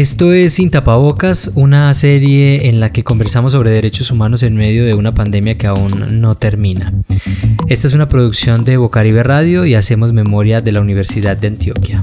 Esto 0.00 0.32
es 0.32 0.54
Sin 0.54 0.70
Tapabocas, 0.70 1.50
una 1.56 1.92
serie 1.92 2.70
en 2.70 2.80
la 2.80 2.90
que 2.90 3.04
conversamos 3.04 3.52
sobre 3.52 3.68
derechos 3.68 4.10
humanos 4.10 4.42
en 4.42 4.56
medio 4.56 4.86
de 4.86 4.94
una 4.94 5.12
pandemia 5.12 5.58
que 5.58 5.66
aún 5.66 6.22
no 6.22 6.36
termina. 6.36 6.94
Esta 7.68 7.86
es 7.86 7.92
una 7.92 8.08
producción 8.08 8.64
de 8.64 8.78
Bocaribe 8.78 9.22
Radio 9.22 9.66
y 9.66 9.74
hacemos 9.74 10.14
memoria 10.14 10.62
de 10.62 10.72
la 10.72 10.80
Universidad 10.80 11.36
de 11.36 11.48
Antioquia. 11.48 12.02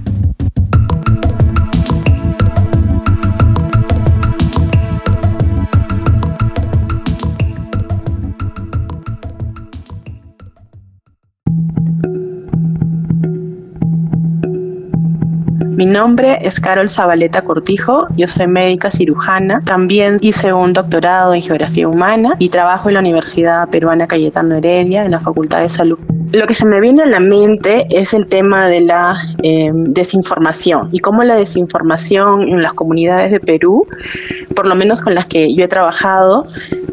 Mi 15.78 15.86
nombre 15.86 16.40
es 16.42 16.60
Carol 16.60 16.90
Zabaleta 16.90 17.44
Cortijo, 17.44 18.08
yo 18.16 18.28
soy 18.28 18.48
médica 18.48 18.90
cirujana, 18.90 19.62
también 19.64 20.18
hice 20.22 20.52
un 20.52 20.74
doctorado 20.74 21.36
en 21.36 21.44
geografía 21.44 21.88
humana 21.88 22.34
y 22.40 22.50
trabajo 22.50 22.90
en 22.90 22.96
la 22.96 23.02
Universidad 23.02 23.70
Peruana 23.70 24.08
Cayetano 24.08 24.56
Heredia 24.56 25.06
en 25.06 25.12
la 25.12 25.20
Facultad 25.20 25.62
de 25.62 25.70
Salud. 25.70 26.00
Lo 26.32 26.46
que 26.46 26.54
se 26.54 26.66
me 26.66 26.82
viene 26.82 27.04
a 27.04 27.06
la 27.06 27.20
mente 27.20 27.88
es 27.90 28.14
el 28.14 28.28
tema 28.28 28.68
de 28.68 28.82
la 28.82 29.18
eh, 29.44 29.72
desinformación 29.74 30.90
y 30.92 31.00
cómo 31.00 31.24
la 31.24 31.36
desinformación 31.36 32.50
en 32.50 32.62
las 32.62 32.74
comunidades 32.74 33.32
de 33.32 33.40
Perú, 33.40 33.88
por 34.54 34.68
lo 34.68 34.76
menos 34.76 35.02
con 35.02 35.16
las 35.16 35.28
que 35.28 35.54
yo 35.56 35.64
he 35.64 35.68
trabajado, 35.68 36.46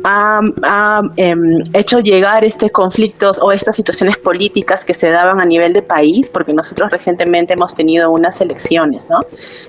ha, 0.04 1.02
em, 1.16 1.62
hecho 1.72 2.00
llegar 2.00 2.44
estos 2.44 2.70
conflictos 2.70 3.38
o 3.40 3.52
estas 3.52 3.74
situaciones 3.74 4.18
políticas 4.18 4.84
que 4.84 4.94
se 4.94 5.08
daban 5.08 5.40
a 5.40 5.46
nivel 5.46 5.72
de 5.72 5.82
país, 5.82 6.28
porque 6.30 6.52
nosotros 6.52 6.90
recientemente 6.90 7.54
hemos 7.54 7.74
tenido 7.74 8.10
unas 8.10 8.40
elecciones, 8.40 9.08
¿no? 9.08 9.20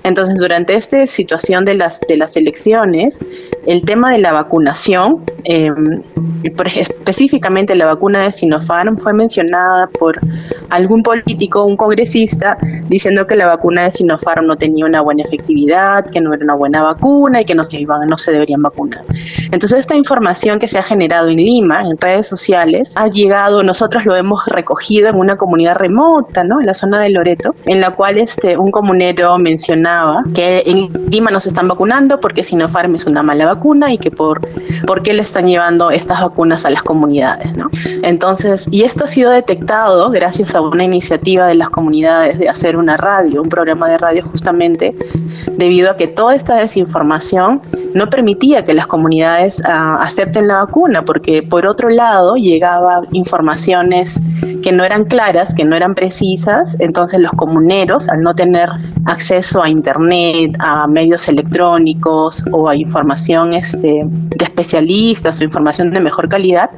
Entonces, 0.04 0.36
durante 0.36 0.74
esta 0.74 1.06
situación 1.06 1.64
de 1.64 1.74
las, 1.74 2.00
de 2.06 2.16
las 2.16 2.36
elecciones, 2.36 3.18
el 3.66 3.82
tema 3.84 4.12
de 4.12 4.18
la 4.18 4.32
vacunación, 4.32 5.24
em, 5.44 6.02
específicamente 6.44 7.74
la 7.74 7.86
vacuna 7.86 8.22
de 8.22 8.32
Sinopharm, 8.32 8.98
fue 8.98 9.12
por 9.98 10.18
algún 10.70 11.02
político, 11.02 11.64
un 11.64 11.76
congresista, 11.76 12.58
diciendo 12.88 13.26
que 13.26 13.36
la 13.36 13.46
vacuna 13.46 13.84
de 13.84 13.92
Sinopharm 13.92 14.46
no 14.46 14.56
tenía 14.56 14.84
una 14.84 15.00
buena 15.00 15.22
efectividad, 15.22 16.04
que 16.10 16.20
no 16.20 16.32
era 16.34 16.44
una 16.44 16.54
buena 16.54 16.82
vacuna 16.82 17.40
y 17.40 17.44
que 17.44 17.54
no, 17.54 17.66
no 18.06 18.18
se 18.18 18.32
deberían 18.32 18.62
vacunar. 18.62 19.04
Entonces, 19.50 19.80
esta 19.80 19.94
información 19.94 20.58
que 20.58 20.68
se 20.68 20.78
ha 20.78 20.82
generado 20.82 21.28
en 21.28 21.36
Lima, 21.36 21.82
en 21.82 21.96
redes 21.98 22.26
sociales, 22.26 22.92
ha 22.96 23.08
llegado, 23.08 23.62
nosotros 23.62 24.04
lo 24.04 24.16
hemos 24.16 24.44
recogido 24.46 25.08
en 25.08 25.16
una 25.16 25.36
comunidad 25.36 25.76
remota, 25.76 26.44
¿no? 26.44 26.60
En 26.60 26.66
la 26.66 26.74
zona 26.74 27.00
de 27.00 27.10
Loreto, 27.10 27.54
en 27.66 27.80
la 27.80 27.90
cual 27.90 28.18
este, 28.18 28.56
un 28.56 28.70
comunero 28.70 29.38
mencionaba 29.38 30.24
que 30.34 30.62
en 30.66 30.88
Lima 31.10 31.30
nos 31.30 31.46
están 31.46 31.68
vacunando 31.68 32.20
porque 32.20 32.44
Sinopharm 32.44 32.94
es 32.94 33.06
una 33.06 33.22
mala 33.22 33.46
vacuna 33.46 33.92
y 33.92 33.98
que 33.98 34.10
por, 34.10 34.40
por 34.86 35.02
qué 35.02 35.12
le 35.14 35.22
están 35.22 35.46
llevando 35.46 35.90
estas 35.90 36.20
vacunas 36.20 36.64
a 36.64 36.70
las 36.70 36.82
comunidades, 36.82 37.56
¿no? 37.56 37.68
Entonces, 38.02 38.68
y 38.70 38.82
esto 38.82 39.04
ha 39.04 39.08
sido 39.08 39.30
detectado 39.46 40.10
gracias 40.10 40.56
a 40.56 40.60
una 40.60 40.82
iniciativa 40.82 41.46
de 41.46 41.54
las 41.54 41.70
comunidades 41.70 42.36
de 42.38 42.48
hacer 42.48 42.76
una 42.76 42.96
radio, 42.96 43.42
un 43.42 43.48
programa 43.48 43.88
de 43.88 43.96
radio 43.96 44.24
justamente 44.24 44.94
debido 45.52 45.88
a 45.90 45.96
que 45.96 46.08
toda 46.08 46.34
esta 46.34 46.56
desinformación 46.56 47.62
no 47.94 48.08
permitía 48.10 48.64
que 48.64 48.74
las 48.74 48.88
comunidades 48.88 49.60
uh, 49.60 50.00
acepten 50.00 50.48
la 50.48 50.64
vacuna, 50.64 51.02
porque 51.04 51.42
por 51.42 51.64
otro 51.64 51.88
lado 51.88 52.34
llegaba 52.34 53.02
informaciones 53.12 54.20
que 54.62 54.72
no 54.72 54.84
eran 54.84 55.04
claras, 55.04 55.54
que 55.54 55.64
no 55.64 55.76
eran 55.76 55.94
precisas, 55.94 56.76
entonces 56.80 57.20
los 57.20 57.30
comuneros, 57.32 58.08
al 58.08 58.18
no 58.22 58.34
tener 58.34 58.68
acceso 59.06 59.62
a 59.62 59.68
internet, 59.68 60.56
a 60.58 60.88
medios 60.88 61.28
electrónicos 61.28 62.44
o 62.50 62.68
a 62.68 62.74
información 62.74 63.54
este, 63.54 64.02
de 64.04 64.44
especialistas 64.44 65.40
o 65.40 65.44
información 65.44 65.92
de 65.92 66.00
mejor 66.00 66.28
calidad, 66.28 66.70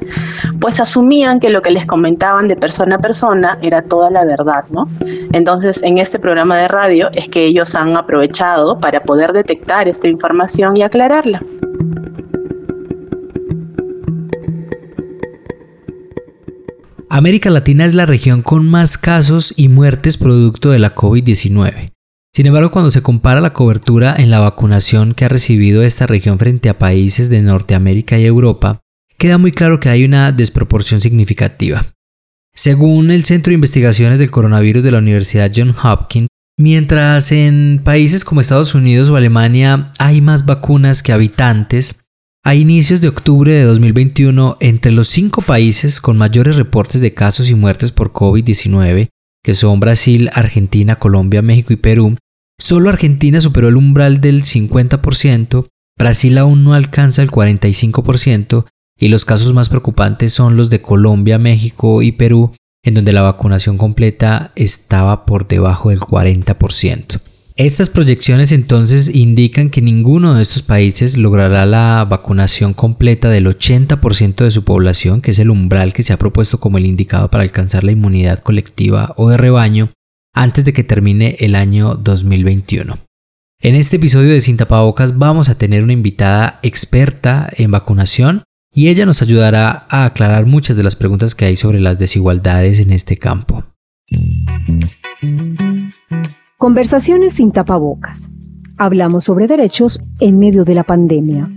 pues 0.61 0.79
asumían 0.79 1.39
que 1.39 1.49
lo 1.49 1.61
que 1.61 1.71
les 1.71 1.85
comentaban 1.85 2.47
de 2.47 2.55
persona 2.59 2.97
a 2.97 2.99
persona 2.99 3.57
era 3.61 3.81
toda 3.81 4.09
la 4.09 4.25
verdad, 4.25 4.65
¿no? 4.69 4.87
Entonces, 5.31 5.81
en 5.83 5.97
este 5.97 6.19
programa 6.19 6.57
de 6.57 6.67
radio 6.67 7.09
es 7.13 7.29
que 7.29 7.45
ellos 7.45 7.75
han 7.75 7.95
aprovechado 7.95 8.79
para 8.79 9.03
poder 9.03 9.33
detectar 9.33 9.87
esta 9.87 10.07
información 10.07 10.77
y 10.77 10.83
aclararla. 10.83 11.41
América 17.11 17.49
Latina 17.49 17.85
es 17.85 17.95
la 17.95 18.05
región 18.05 18.43
con 18.43 18.69
más 18.69 18.99
casos 18.99 19.53
y 19.57 19.67
muertes 19.67 20.17
producto 20.17 20.69
de 20.69 20.77
la 20.77 20.93
COVID-19. 20.93 21.91
Sin 22.35 22.45
embargo, 22.45 22.69
cuando 22.69 22.91
se 22.91 23.01
compara 23.01 23.41
la 23.41 23.53
cobertura 23.53 24.15
en 24.15 24.29
la 24.29 24.39
vacunación 24.39 25.15
que 25.15 25.25
ha 25.25 25.29
recibido 25.29 25.81
esta 25.81 26.05
región 26.05 26.37
frente 26.37 26.69
a 26.69 26.77
países 26.77 27.29
de 27.29 27.41
Norteamérica 27.41 28.19
y 28.19 28.25
Europa, 28.25 28.79
queda 29.17 29.39
muy 29.39 29.51
claro 29.51 29.79
que 29.79 29.89
hay 29.89 30.05
una 30.05 30.31
desproporción 30.31 31.01
significativa. 31.01 31.83
Según 32.59 33.09
el 33.09 33.23
Centro 33.23 33.51
de 33.51 33.55
Investigaciones 33.55 34.19
del 34.19 34.31
Coronavirus 34.31 34.83
de 34.83 34.91
la 34.91 34.97
Universidad 34.97 35.49
Johns 35.55 35.77
Hopkins, 35.81 36.27
mientras 36.57 37.31
en 37.31 37.79
países 37.85 38.25
como 38.25 38.41
Estados 38.41 38.75
Unidos 38.75 39.07
o 39.07 39.15
Alemania 39.15 39.93
hay 39.97 40.19
más 40.19 40.45
vacunas 40.45 41.01
que 41.01 41.13
habitantes, 41.13 42.01
a 42.43 42.55
inicios 42.55 42.99
de 42.99 43.07
octubre 43.07 43.53
de 43.53 43.63
2021, 43.63 44.57
entre 44.59 44.91
los 44.91 45.07
cinco 45.07 45.41
países 45.41 46.01
con 46.01 46.17
mayores 46.17 46.57
reportes 46.57 46.99
de 46.99 47.13
casos 47.13 47.49
y 47.49 47.55
muertes 47.55 47.93
por 47.93 48.11
COVID-19, 48.11 49.07
que 49.41 49.53
son 49.53 49.79
Brasil, 49.79 50.29
Argentina, 50.33 50.97
Colombia, 50.97 51.41
México 51.41 51.71
y 51.71 51.77
Perú, 51.77 52.17
solo 52.59 52.89
Argentina 52.89 53.39
superó 53.39 53.69
el 53.69 53.77
umbral 53.77 54.19
del 54.19 54.43
50%, 54.43 55.67
Brasil 55.97 56.37
aún 56.37 56.65
no 56.65 56.73
alcanza 56.73 57.21
el 57.21 57.31
45% 57.31 58.65
y 58.99 59.07
los 59.07 59.25
casos 59.25 59.53
más 59.53 59.69
preocupantes 59.69 60.33
son 60.33 60.57
los 60.57 60.69
de 60.69 60.81
Colombia, 60.81 61.37
México 61.37 62.01
y 62.01 62.11
Perú, 62.11 62.51
en 62.83 62.93
donde 62.93 63.13
la 63.13 63.21
vacunación 63.21 63.77
completa 63.77 64.51
estaba 64.55 65.25
por 65.25 65.47
debajo 65.47 65.89
del 65.89 65.99
40%. 65.99 67.19
Estas 67.55 67.89
proyecciones 67.89 68.53
entonces 68.53 69.13
indican 69.13 69.69
que 69.69 69.81
ninguno 69.81 70.33
de 70.33 70.41
estos 70.41 70.63
países 70.63 71.17
logrará 71.17 71.65
la 71.65 72.05
vacunación 72.09 72.73
completa 72.73 73.29
del 73.29 73.47
80% 73.47 74.45
de 74.45 74.51
su 74.51 74.63
población, 74.63 75.19
que 75.21 75.31
es 75.31 75.39
el 75.39 75.49
umbral 75.49 75.91
que 75.91 76.03
se 76.03 76.13
ha 76.13 76.17
propuesto 76.17 76.59
como 76.61 76.77
el 76.77 76.85
indicado 76.85 77.29
para 77.29 77.43
alcanzar 77.43 77.83
la 77.83 77.91
inmunidad 77.91 78.39
colectiva 78.39 79.13
o 79.17 79.29
de 79.29 79.35
rebaño, 79.35 79.89
antes 80.33 80.63
de 80.63 80.71
que 80.71 80.85
termine 80.85 81.35
el 81.39 81.55
año 81.55 81.95
2021. 81.95 82.97
En 83.61 83.75
este 83.75 83.97
episodio 83.97 84.31
de 84.31 84.39
Sin 84.39 84.55
Tapabocas 84.55 85.17
vamos 85.17 85.49
a 85.49 85.57
tener 85.57 85.83
una 85.83 85.91
invitada 85.91 86.61
experta 86.63 87.49
en 87.57 87.71
vacunación 87.71 88.43
y 88.71 88.89
ella 88.89 89.05
nos 89.05 89.21
ayudará 89.21 89.85
a 89.89 90.05
aclarar 90.05 90.45
muchas 90.45 90.75
de 90.75 90.83
las 90.83 90.95
preguntas 90.95 91.35
que 91.35 91.45
hay 91.45 91.55
sobre 91.55 91.79
las 91.79 91.99
desigualdades 91.99 92.79
en 92.79 92.91
este 92.91 93.17
campo. 93.17 93.63
Conversaciones 96.57 97.33
sin 97.33 97.51
tapabocas. 97.51 98.29
Hablamos 98.77 99.25
sobre 99.25 99.47
derechos 99.47 100.01
en 100.19 100.39
medio 100.39 100.65
de 100.65 100.75
la 100.75 100.83
pandemia. 100.83 101.49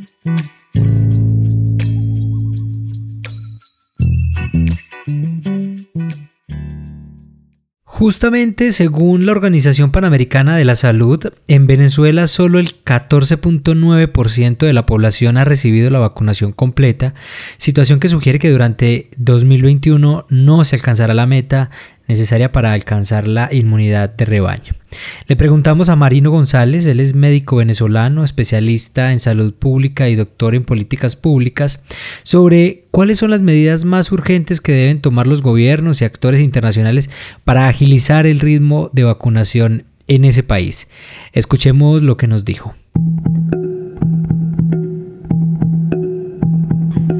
Justamente 8.02 8.72
según 8.72 9.26
la 9.26 9.30
Organización 9.30 9.92
Panamericana 9.92 10.56
de 10.56 10.64
la 10.64 10.74
Salud, 10.74 11.20
en 11.46 11.68
Venezuela 11.68 12.26
solo 12.26 12.58
el 12.58 12.82
14.9% 12.82 14.66
de 14.66 14.72
la 14.72 14.86
población 14.86 15.36
ha 15.36 15.44
recibido 15.44 15.88
la 15.88 16.00
vacunación 16.00 16.50
completa, 16.50 17.14
situación 17.58 18.00
que 18.00 18.08
sugiere 18.08 18.40
que 18.40 18.50
durante 18.50 19.08
2021 19.18 20.26
no 20.28 20.64
se 20.64 20.74
alcanzará 20.74 21.14
la 21.14 21.26
meta 21.26 21.70
necesaria 22.08 22.52
para 22.52 22.72
alcanzar 22.72 23.28
la 23.28 23.52
inmunidad 23.52 24.10
de 24.10 24.24
rebaño. 24.24 24.74
Le 25.26 25.36
preguntamos 25.36 25.88
a 25.88 25.96
Marino 25.96 26.30
González, 26.30 26.86
él 26.86 27.00
es 27.00 27.14
médico 27.14 27.56
venezolano, 27.56 28.24
especialista 28.24 29.12
en 29.12 29.20
salud 29.20 29.54
pública 29.54 30.08
y 30.08 30.14
doctor 30.14 30.54
en 30.54 30.64
políticas 30.64 31.16
públicas, 31.16 31.82
sobre 32.22 32.84
cuáles 32.90 33.18
son 33.18 33.30
las 33.30 33.42
medidas 33.42 33.84
más 33.84 34.12
urgentes 34.12 34.60
que 34.60 34.72
deben 34.72 35.00
tomar 35.00 35.26
los 35.26 35.42
gobiernos 35.42 36.00
y 36.00 36.04
actores 36.04 36.40
internacionales 36.40 37.10
para 37.44 37.68
agilizar 37.68 38.26
el 38.26 38.40
ritmo 38.40 38.90
de 38.92 39.04
vacunación 39.04 39.84
en 40.08 40.24
ese 40.24 40.42
país. 40.42 40.88
Escuchemos 41.32 42.02
lo 42.02 42.16
que 42.16 42.26
nos 42.26 42.44
dijo. 42.44 42.74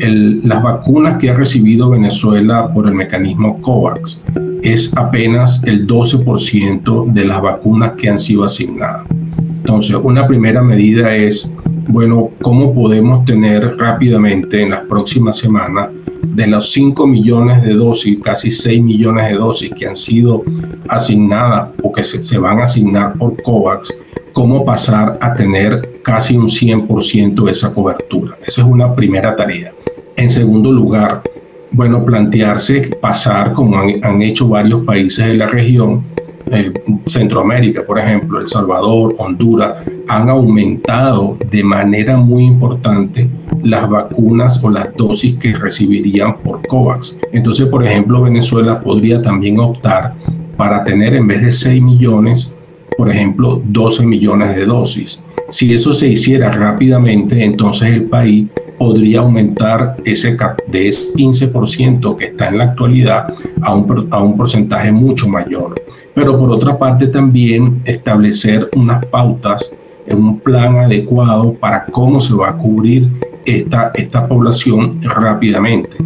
Las 0.08 0.62
vacunas 0.62 1.18
que 1.18 1.30
ha 1.30 1.34
recibido 1.34 1.90
Venezuela 1.90 2.72
por 2.72 2.86
el 2.86 2.94
mecanismo 2.94 3.60
COVAX 3.60 4.22
es 4.62 4.92
apenas 4.96 5.62
el 5.64 5.86
12% 5.86 7.12
de 7.12 7.24
las 7.24 7.42
vacunas 7.42 7.92
que 7.92 8.08
han 8.08 8.18
sido 8.18 8.44
asignadas. 8.44 9.06
Entonces, 9.38 9.96
una 10.02 10.26
primera 10.26 10.62
medida 10.62 11.14
es, 11.14 11.52
bueno, 11.88 12.30
¿cómo 12.40 12.74
podemos 12.74 13.24
tener 13.24 13.76
rápidamente 13.76 14.62
en 14.62 14.70
las 14.70 14.80
próximas 14.80 15.38
semanas 15.38 15.90
de 16.22 16.46
los 16.46 16.70
5 16.72 17.06
millones 17.06 17.62
de 17.62 17.74
dosis, 17.74 18.18
casi 18.22 18.50
6 18.50 18.82
millones 18.82 19.28
de 19.28 19.34
dosis 19.34 19.72
que 19.74 19.86
han 19.86 19.96
sido 19.96 20.42
asignadas 20.88 21.70
o 21.82 21.92
que 21.92 22.02
se, 22.02 22.22
se 22.22 22.38
van 22.38 22.58
a 22.60 22.64
asignar 22.64 23.14
por 23.14 23.40
COVAX, 23.42 23.94
cómo 24.32 24.64
pasar 24.64 25.18
a 25.20 25.34
tener 25.34 26.00
casi 26.02 26.36
un 26.36 26.48
100% 26.48 27.44
de 27.44 27.52
esa 27.52 27.72
cobertura. 27.74 28.36
Esa 28.44 28.62
es 28.62 28.66
una 28.66 28.94
primera 28.94 29.36
tarea. 29.36 29.72
En 30.16 30.30
segundo 30.30 30.70
lugar, 30.70 31.22
bueno, 31.70 32.04
plantearse 32.04 32.90
pasar, 33.00 33.52
como 33.52 33.78
han, 33.78 34.22
hecho 34.22 34.48
varios 34.48 34.84
países 34.84 35.26
de 35.26 35.34
la 35.34 35.46
región, 35.46 36.02
eh, 36.50 36.72
Centroamérica, 37.06 37.82
por 37.86 37.98
ejemplo, 37.98 38.40
El 38.40 38.48
Salvador, 38.48 39.14
Honduras, 39.18 39.76
han 40.06 40.28
aumentado 40.28 41.38
de 41.50 41.64
manera 41.64 42.18
muy 42.18 42.44
importante 42.44 43.28
las 43.62 43.88
vacunas 43.88 44.62
o 44.62 44.68
las 44.68 44.94
dosis 44.94 45.36
que 45.36 45.54
recibirían 45.54 46.36
por 46.38 46.66
COVAX. 46.66 47.16
Entonces, 47.32 47.68
por 47.68 47.84
ejemplo, 47.84 48.20
Venezuela 48.20 48.80
podría 48.80 49.22
también 49.22 49.58
optar 49.58 50.14
para 50.56 50.84
tener 50.84 51.14
en 51.14 51.26
vez 51.26 51.42
de 51.42 51.52
6 51.52 51.82
millones, 51.82 52.54
por 52.98 53.08
ejemplo, 53.08 53.62
12 53.64 54.06
millones 54.06 54.54
de 54.54 54.66
dosis. 54.66 55.22
Si 55.48 55.72
eso 55.72 55.94
se 55.94 56.08
hiciera 56.08 56.50
rápidamente, 56.50 57.42
entonces 57.44 57.90
el 57.90 58.04
país 58.04 58.48
podría 58.78 59.20
aumentar 59.20 59.96
ese 60.04 60.36
de 60.68 60.88
ese 60.88 61.12
15% 61.14 62.16
que 62.16 62.26
está 62.26 62.48
en 62.48 62.58
la 62.58 62.64
actualidad 62.64 63.34
a 63.60 63.74
un, 63.74 64.08
a 64.10 64.22
un 64.22 64.36
porcentaje 64.36 64.90
mucho 64.90 65.28
mayor. 65.28 65.80
Pero 66.14 66.38
por 66.38 66.50
otra 66.50 66.78
parte 66.78 67.06
también 67.06 67.80
establecer 67.84 68.68
unas 68.74 69.04
pautas 69.06 69.72
en 70.06 70.18
un 70.18 70.40
plan 70.40 70.76
adecuado 70.78 71.54
para 71.54 71.86
cómo 71.86 72.20
se 72.20 72.34
va 72.34 72.50
a 72.50 72.56
cubrir 72.56 73.08
esta, 73.44 73.90
esta 73.94 74.26
población 74.26 75.00
rápidamente. 75.02 75.96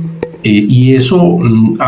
Eh, 0.42 0.64
y 0.68 0.94
eso 0.94 1.18
mm, 1.18 1.78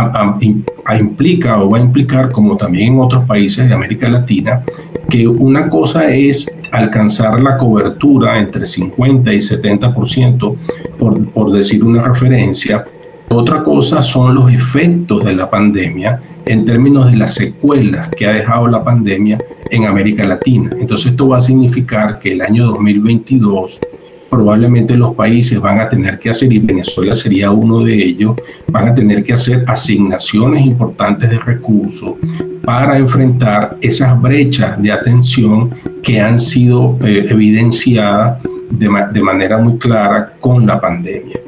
implica 0.99 1.63
o 1.63 1.71
va 1.71 1.79
a 1.79 1.81
implicar, 1.81 2.33
como 2.33 2.57
también 2.57 2.95
en 2.95 3.01
otros 3.01 3.25
países 3.25 3.69
de 3.69 3.75
América 3.75 4.09
Latina, 4.09 4.63
que 5.09 5.27
una 5.27 5.69
cosa 5.69 6.11
es 6.11 6.55
alcanzar 6.71 7.41
la 7.41 7.57
cobertura 7.57 8.39
entre 8.39 8.67
50 8.67 9.33
y 9.33 9.39
70%, 9.39 10.57
por, 10.99 11.31
por 11.31 11.53
decir 11.53 11.83
una 11.83 12.03
referencia. 12.03 12.85
Otra 13.31 13.63
cosa 13.63 14.03
son 14.03 14.35
los 14.35 14.53
efectos 14.53 15.25
de 15.25 15.35
la 15.35 15.49
pandemia 15.51 16.21
en 16.45 16.65
términos 16.65 17.11
de 17.11 17.17
las 17.17 17.35
secuelas 17.35 18.09
que 18.09 18.27
ha 18.27 18.33
dejado 18.33 18.69
la 18.69 18.83
pandemia 18.83 19.39
en 19.71 19.85
América 19.85 20.25
Latina. 20.25 20.71
Entonces 20.79 21.13
esto 21.13 21.29
va 21.29 21.39
a 21.39 21.43
significar 21.43 22.19
que 22.19 22.33
el 22.33 22.41
año 22.41 22.67
2022 22.67 23.81
probablemente 24.31 24.97
los 24.97 25.15
países 25.15 25.61
van 25.61 25.81
a 25.81 25.89
tener 25.89 26.19
que 26.19 26.31
hacer, 26.31 26.53
y 26.53 26.59
Venezuela 26.59 27.15
sería 27.15 27.51
uno 27.51 27.83
de 27.83 27.95
ellos, 27.95 28.37
van 28.69 28.89
a 28.89 28.95
tener 28.95 29.25
que 29.25 29.33
hacer 29.33 29.65
asignaciones 29.67 30.67
importantes 30.67 31.31
de 31.31 31.39
recursos 31.39 32.15
para 32.65 32.99
enfrentar 32.99 33.77
esas 33.81 34.21
brechas 34.21 34.81
de 34.81 34.93
atención 34.93 35.75
que 36.03 36.21
han 36.21 36.39
sido 36.39 36.99
eh, 37.03 37.27
evidenciadas 37.31 38.43
de, 38.71 38.89
de 39.13 39.23
manera 39.23 39.59
muy 39.59 39.79
clara 39.79 40.35
con 40.41 40.67
la 40.67 40.81
pandemia. 40.81 41.48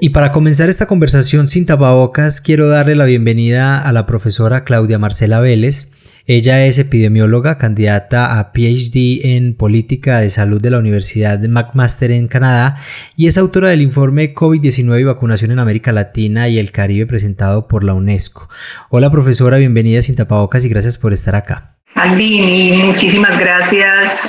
Y 0.00 0.10
para 0.10 0.30
comenzar 0.30 0.68
esta 0.68 0.86
conversación 0.86 1.48
sin 1.48 1.66
tapabocas, 1.66 2.40
quiero 2.40 2.68
darle 2.68 2.94
la 2.94 3.04
bienvenida 3.04 3.80
a 3.80 3.92
la 3.92 4.06
profesora 4.06 4.62
Claudia 4.62 4.96
Marcela 4.96 5.40
Vélez. 5.40 5.90
Ella 6.24 6.64
es 6.66 6.78
epidemióloga, 6.78 7.58
candidata 7.58 8.38
a 8.38 8.52
PhD 8.52 9.34
en 9.34 9.56
Política 9.56 10.20
de 10.20 10.30
Salud 10.30 10.60
de 10.60 10.70
la 10.70 10.78
Universidad 10.78 11.40
de 11.40 11.48
McMaster 11.48 12.12
en 12.12 12.28
Canadá 12.28 12.76
y 13.16 13.26
es 13.26 13.38
autora 13.38 13.70
del 13.70 13.82
informe 13.82 14.36
COVID-19 14.36 15.00
y 15.00 15.04
vacunación 15.04 15.50
en 15.50 15.58
América 15.58 15.90
Latina 15.90 16.48
y 16.48 16.58
el 16.58 16.70
Caribe 16.70 17.06
presentado 17.06 17.66
por 17.66 17.82
la 17.82 17.94
UNESCO. 17.94 18.48
Hola 18.90 19.10
profesora, 19.10 19.56
bienvenida 19.56 20.00
sin 20.00 20.14
tapabocas 20.14 20.64
y 20.64 20.68
gracias 20.68 20.96
por 20.96 21.12
estar 21.12 21.34
acá. 21.34 21.77
Andini, 21.94 22.84
muchísimas 22.84 23.38
gracias 23.38 24.28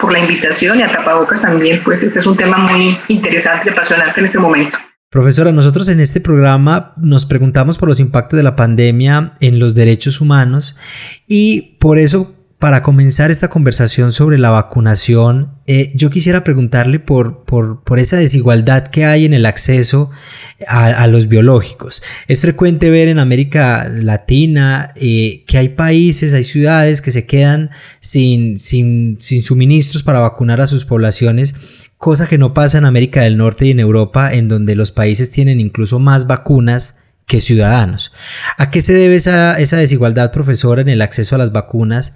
por 0.00 0.12
la 0.12 0.20
invitación 0.20 0.78
y 0.78 0.82
a 0.82 0.92
Tapabocas 0.92 1.42
también, 1.42 1.82
pues 1.82 2.02
este 2.02 2.20
es 2.20 2.26
un 2.26 2.36
tema 2.36 2.58
muy 2.58 2.96
interesante 3.08 3.68
y 3.68 3.72
apasionante 3.72 4.20
en 4.20 4.26
este 4.26 4.38
momento. 4.38 4.78
Profesora, 5.10 5.50
nosotros 5.50 5.88
en 5.88 6.00
este 6.00 6.20
programa 6.20 6.92
nos 6.96 7.26
preguntamos 7.26 7.78
por 7.78 7.88
los 7.88 8.00
impactos 8.00 8.36
de 8.36 8.42
la 8.42 8.54
pandemia 8.56 9.32
en 9.40 9.58
los 9.58 9.74
derechos 9.74 10.20
humanos 10.20 10.76
y 11.26 11.76
por 11.80 11.98
eso 11.98 12.35
para 12.66 12.82
comenzar 12.82 13.30
esta 13.30 13.46
conversación 13.46 14.10
sobre 14.10 14.40
la 14.40 14.50
vacunación, 14.50 15.52
eh, 15.68 15.92
yo 15.94 16.10
quisiera 16.10 16.42
preguntarle 16.42 16.98
por, 16.98 17.44
por, 17.44 18.00
esa 18.00 18.16
desigualdad 18.16 18.88
que 18.88 19.04
hay 19.04 19.24
en 19.24 19.34
el 19.34 19.46
acceso 19.46 20.10
a, 20.66 21.06
los 21.06 21.28
biológicos. 21.28 22.02
Es 22.26 22.40
frecuente 22.40 22.90
ver 22.90 23.06
en 23.06 23.20
América 23.20 23.88
Latina 23.88 24.92
eh, 24.96 25.44
que 25.46 25.58
hay 25.58 25.68
países, 25.68 26.34
hay 26.34 26.42
ciudades 26.42 27.02
que 27.02 27.12
se 27.12 27.24
quedan 27.24 27.70
sin, 28.00 28.58
sin, 28.58 29.20
sin 29.20 29.42
suministros 29.42 30.02
para 30.02 30.18
vacunar 30.18 30.60
a 30.60 30.66
sus 30.66 30.84
poblaciones, 30.84 31.88
cosa 31.98 32.26
que 32.26 32.36
no 32.36 32.52
pasa 32.52 32.78
en 32.78 32.84
América 32.84 33.22
del 33.22 33.36
Norte 33.36 33.66
y 33.66 33.70
en 33.70 33.78
Europa, 33.78 34.32
en 34.34 34.48
donde 34.48 34.74
los 34.74 34.90
países 34.90 35.30
tienen 35.30 35.60
incluso 35.60 36.00
más 36.00 36.26
vacunas 36.26 36.96
que 37.26 37.40
ciudadanos. 37.40 38.12
¿A 38.56 38.70
qué 38.70 38.80
se 38.80 38.94
debe 38.94 39.16
esa, 39.16 39.58
esa, 39.58 39.76
desigualdad, 39.76 40.32
profesora, 40.32 40.80
en 40.80 40.88
el 40.88 41.02
acceso 41.02 41.34
a 41.34 41.38
las 41.38 41.52
vacunas? 41.52 42.14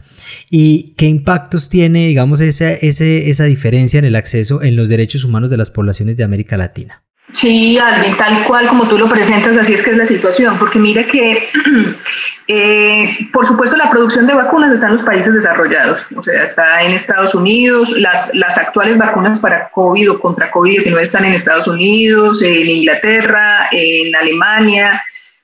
¿Y 0.50 0.94
qué 0.96 1.06
impactos 1.06 1.68
tiene, 1.68 2.06
digamos, 2.06 2.40
esa, 2.40 2.70
esa 2.70 3.44
diferencia 3.44 3.98
en 3.98 4.04
el 4.04 4.14
acceso 4.14 4.62
en 4.62 4.76
los 4.76 4.88
derechos 4.88 5.24
humanos 5.24 5.50
de 5.50 5.56
las 5.56 5.70
poblaciones 5.70 6.16
de 6.16 6.24
América 6.24 6.56
Latina? 6.56 7.04
Sí, 7.32 7.78
alguien 7.78 8.16
tal 8.16 8.44
cual 8.44 8.66
como 8.66 8.88
tú 8.88 8.98
lo 8.98 9.08
presentas, 9.08 9.56
así 9.56 9.74
es 9.74 9.82
que 9.82 9.90
es 9.90 9.96
la 9.96 10.04
situación, 10.04 10.58
porque 10.58 10.78
mira 10.78 11.06
que, 11.06 11.48
eh, 12.48 13.28
por 13.32 13.46
supuesto, 13.46 13.76
la 13.76 13.90
producción 13.90 14.26
de 14.26 14.34
vacunas 14.34 14.72
está 14.72 14.86
en 14.86 14.94
los 14.94 15.02
países 15.02 15.32
desarrollados, 15.32 16.04
o 16.16 16.22
sea, 16.22 16.42
está 16.42 16.82
en 16.82 16.92
Estados 16.92 17.34
Unidos, 17.34 17.90
las, 17.92 18.34
las 18.34 18.58
actuales 18.58 18.98
vacunas 18.98 19.38
para 19.38 19.68
COVID 19.70 20.12
o 20.12 20.20
contra 20.20 20.50
COVID-19 20.50 21.00
están 21.02 21.24
en 21.24 21.34
Estados 21.34 21.68
Unidos, 21.68 22.42
en 22.42 22.68
Inglaterra, 22.68 23.68
en 23.70 24.14
Alemania, 24.16 25.00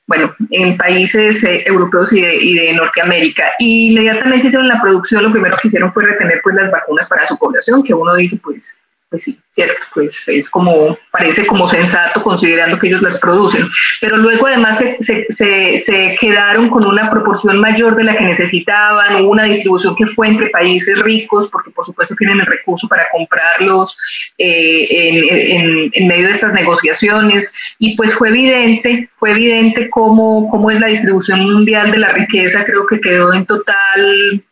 bueno, 0.08 0.34
en 0.50 0.76
países 0.76 1.42
eh, 1.44 1.64
europeos 1.66 2.12
y 2.12 2.20
de, 2.20 2.36
y 2.36 2.54
de, 2.54 2.72
Norteamérica. 2.74 3.44
Y 3.58 3.90
inmediatamente 3.90 4.46
hicieron 4.46 4.68
la 4.68 4.80
producción, 4.80 5.22
lo 5.22 5.32
primero 5.32 5.56
que 5.56 5.68
hicieron 5.68 5.92
fue 5.92 6.04
retener 6.04 6.40
pues 6.42 6.54
las 6.54 6.70
vacunas 6.70 7.08
para 7.08 7.26
su 7.26 7.36
población, 7.36 7.82
que 7.82 7.92
uno 7.92 8.14
dice, 8.14 8.38
pues 8.42 8.80
pues 9.08 9.22
sí, 9.22 9.38
cierto, 9.50 9.86
pues 9.94 10.26
es 10.26 10.50
como, 10.50 10.98
parece 11.12 11.46
como 11.46 11.68
sensato 11.68 12.22
considerando 12.24 12.76
que 12.76 12.88
ellos 12.88 13.02
las 13.02 13.18
producen, 13.18 13.68
pero 14.00 14.16
luego 14.16 14.48
además 14.48 14.78
se, 14.78 14.96
se, 15.30 15.78
se, 15.78 16.16
quedaron 16.20 16.68
con 16.68 16.84
una 16.84 17.08
proporción 17.08 17.60
mayor 17.60 17.94
de 17.94 18.02
la 18.02 18.16
que 18.16 18.24
necesitaban, 18.24 19.22
hubo 19.22 19.30
una 19.30 19.44
distribución 19.44 19.94
que 19.94 20.06
fue 20.06 20.26
entre 20.26 20.50
países 20.50 20.98
ricos, 20.98 21.48
porque 21.48 21.70
por 21.70 21.86
supuesto 21.86 22.16
tienen 22.16 22.40
el 22.40 22.46
recurso 22.46 22.88
para 22.88 23.08
comprarlos 23.12 23.96
eh, 24.38 24.86
en, 24.90 25.90
en, 25.92 26.08
medio 26.08 26.26
de 26.26 26.32
estas 26.32 26.52
negociaciones, 26.52 27.52
y 27.78 27.96
pues 27.96 28.12
fue 28.12 28.30
evidente, 28.30 29.08
fue 29.14 29.30
evidente 29.30 29.88
cómo, 29.88 30.50
cómo 30.50 30.68
es 30.68 30.80
la 30.80 30.88
distribución 30.88 31.40
mundial 31.40 31.92
de 31.92 31.98
la 31.98 32.12
riqueza, 32.12 32.64
creo 32.64 32.84
que 32.86 33.00
quedó 33.00 33.32
en 33.32 33.46
total... 33.46 34.44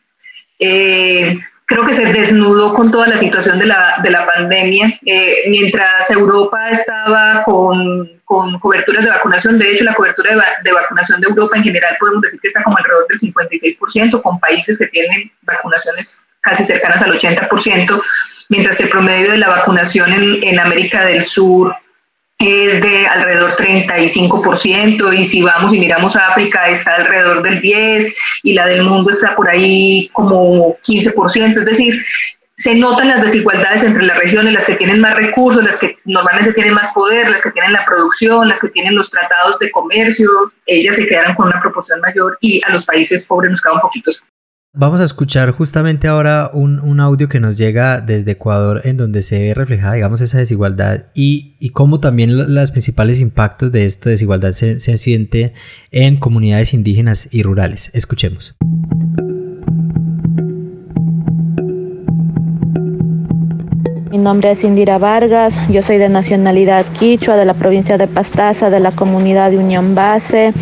Eh, 0.60 1.40
creo 1.66 1.86
que 1.86 1.94
se 1.94 2.04
desnudó 2.12 2.74
con 2.74 2.90
toda 2.90 3.06
la 3.08 3.16
situación 3.16 3.58
de 3.58 3.66
la, 3.66 4.00
de 4.02 4.10
la 4.10 4.26
pandemia. 4.26 4.98
Eh, 5.04 5.44
mientras 5.48 6.10
Europa 6.10 6.68
estaba 6.70 7.42
con, 7.44 8.10
con, 8.24 8.58
coberturas 8.60 9.04
de 9.04 9.10
vacunación, 9.10 9.58
de 9.58 9.72
hecho 9.72 9.84
la 9.84 9.94
cobertura 9.94 10.34
de, 10.34 10.42
de, 10.62 10.72
vacunación 10.72 11.20
de 11.20 11.28
Europa 11.28 11.56
en 11.56 11.64
general 11.64 11.96
podemos 11.98 12.22
decir 12.22 12.40
que 12.40 12.48
está 12.48 12.62
como 12.62 12.76
alrededor 12.76 13.06
del 13.08 13.18
56%, 13.18 14.22
con 14.22 14.38
países 14.40 14.78
que 14.78 14.86
tienen 14.88 15.30
vacunaciones 15.42 16.26
casi 16.42 16.64
cercanas 16.64 17.02
al 17.02 17.18
80%, 17.18 18.02
mientras 18.50 18.76
que 18.76 18.82
el 18.82 18.90
promedio 18.90 19.30
de 19.30 19.38
la 19.38 19.48
vacunación 19.48 20.12
en, 20.12 20.42
en 20.42 20.58
América 20.60 21.04
del 21.06 21.22
Sur 21.22 21.74
es 22.46 22.80
de 22.80 23.06
alrededor 23.06 23.56
35% 23.56 25.18
y 25.18 25.24
si 25.24 25.42
vamos 25.42 25.72
y 25.72 25.78
miramos 25.78 26.16
a 26.16 26.28
África 26.28 26.68
está 26.68 26.96
alrededor 26.96 27.42
del 27.42 27.60
10 27.60 28.16
y 28.42 28.52
la 28.54 28.66
del 28.66 28.82
mundo 28.82 29.10
está 29.10 29.34
por 29.34 29.48
ahí 29.48 30.08
como 30.12 30.76
15%, 30.86 31.58
es 31.58 31.64
decir, 31.64 32.00
se 32.56 32.74
notan 32.74 33.08
las 33.08 33.22
desigualdades 33.22 33.82
entre 33.82 34.04
las 34.04 34.16
regiones, 34.16 34.54
las 34.54 34.64
que 34.64 34.76
tienen 34.76 35.00
más 35.00 35.14
recursos, 35.14 35.62
las 35.64 35.76
que 35.76 35.98
normalmente 36.04 36.52
tienen 36.52 36.74
más 36.74 36.92
poder, 36.92 37.28
las 37.28 37.42
que 37.42 37.50
tienen 37.50 37.72
la 37.72 37.84
producción, 37.84 38.48
las 38.48 38.60
que 38.60 38.68
tienen 38.68 38.94
los 38.94 39.10
tratados 39.10 39.58
de 39.58 39.70
comercio, 39.72 40.28
ellas 40.66 40.96
se 40.96 41.06
quedaron 41.06 41.34
con 41.34 41.46
una 41.48 41.60
proporción 41.60 42.00
mayor 42.00 42.38
y 42.40 42.62
a 42.64 42.70
los 42.70 42.84
países 42.84 43.24
pobres 43.26 43.50
nos 43.50 43.60
queda 43.60 43.74
un 43.74 43.80
poquito 43.80 44.12
Vamos 44.76 45.00
a 45.00 45.04
escuchar 45.04 45.52
justamente 45.52 46.08
ahora 46.08 46.50
un, 46.52 46.98
audio 46.98 47.28
que 47.28 47.38
nos 47.38 47.56
llega 47.56 48.00
desde 48.00 48.32
Ecuador 48.32 48.80
en 48.82 48.96
donde 48.96 49.22
se 49.22 49.38
ve 49.38 49.54
reflejada, 49.54 49.94
digamos, 49.94 50.20
esa 50.20 50.38
desigualdad 50.38 51.04
y, 51.14 51.54
y 51.60 51.70
cómo 51.70 52.00
también 52.00 52.52
los 52.52 52.72
principales 52.72 53.20
impactos 53.20 53.70
de 53.70 53.86
esta 53.86 54.10
desigualdad 54.10 54.50
se, 54.50 54.80
se 54.80 54.98
siente 54.98 55.54
en 55.92 56.16
comunidades 56.16 56.74
indígenas 56.74 57.28
y 57.32 57.44
rurales. 57.44 57.92
Escuchemos. 57.94 58.56
Mi 64.10 64.18
nombre 64.18 64.50
es 64.50 64.64
Indira 64.64 64.98
Vargas, 64.98 65.60
yo 65.70 65.82
soy 65.82 65.98
de 65.98 66.08
nacionalidad 66.08 66.84
quichua, 66.94 67.36
de 67.36 67.44
la 67.44 67.54
provincia 67.54 67.96
de 67.96 68.08
Pastaza, 68.08 68.70
de 68.70 68.80
la 68.80 68.90
comunidad 68.90 69.52
de 69.52 69.58
Unión 69.58 69.94
Base 69.94 70.52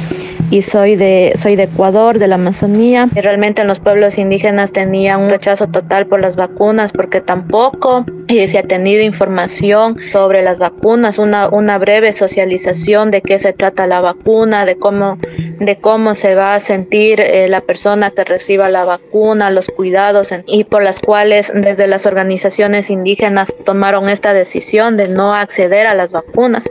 y 0.53 0.61
soy 0.61 0.97
de, 0.97 1.33
soy 1.35 1.57
de 1.57 1.63
Ecuador, 1.63 2.19
de 2.19 2.29
la 2.29 2.35
Amazonía. 2.35 3.09
Y 3.17 3.21
realmente 3.23 3.63
en 3.63 3.69
los 3.69 3.81
pueblos 3.81 4.19
indígenas 4.19 4.71
tenían 4.71 5.23
un 5.23 5.31
rechazo 5.31 5.67
total 5.67 6.07
por 6.07 6.21
las 6.21 6.37
vacunas 6.37 6.93
porque 6.93 7.23
tampoco 7.23 8.05
se 8.29 8.59
ha 8.59 8.63
tenido 8.63 9.03
información 9.03 9.99
sobre 10.11 10.43
las 10.43 10.59
vacunas, 10.59 11.19
una, 11.19 11.49
una 11.49 11.79
breve 11.79 12.13
socialización 12.13 13.11
de 13.11 13.23
qué 13.23 13.39
se 13.39 13.53
trata 13.53 13.87
la 13.87 14.01
vacuna, 14.01 14.65
de 14.65 14.77
cómo, 14.77 15.19
de 15.59 15.77
cómo 15.77 16.15
se 16.15 16.35
va 16.35 16.55
a 16.55 16.61
sentir 16.61 17.21
eh, 17.21 17.49
la 17.49 17.63
persona 17.63 18.11
que 18.11 18.25
reciba 18.25 18.69
la 18.69 18.85
vacuna, 18.85 19.51
los 19.51 19.69
cuidados 19.69 20.35
y 20.47 20.65
por 20.65 20.83
las 20.83 21.01
cuales 21.01 21.51
desde 21.55 21.87
las 21.87 22.07
organizaciones 22.07 22.91
indígenas 22.91 23.55
tomaron 23.65 24.09
esta 24.09 24.33
decisión 24.35 24.97
de 24.97 25.09
no 25.09 25.35
acceder 25.35 25.87
a 25.87 25.95
las 25.95 26.11
vacunas. 26.11 26.69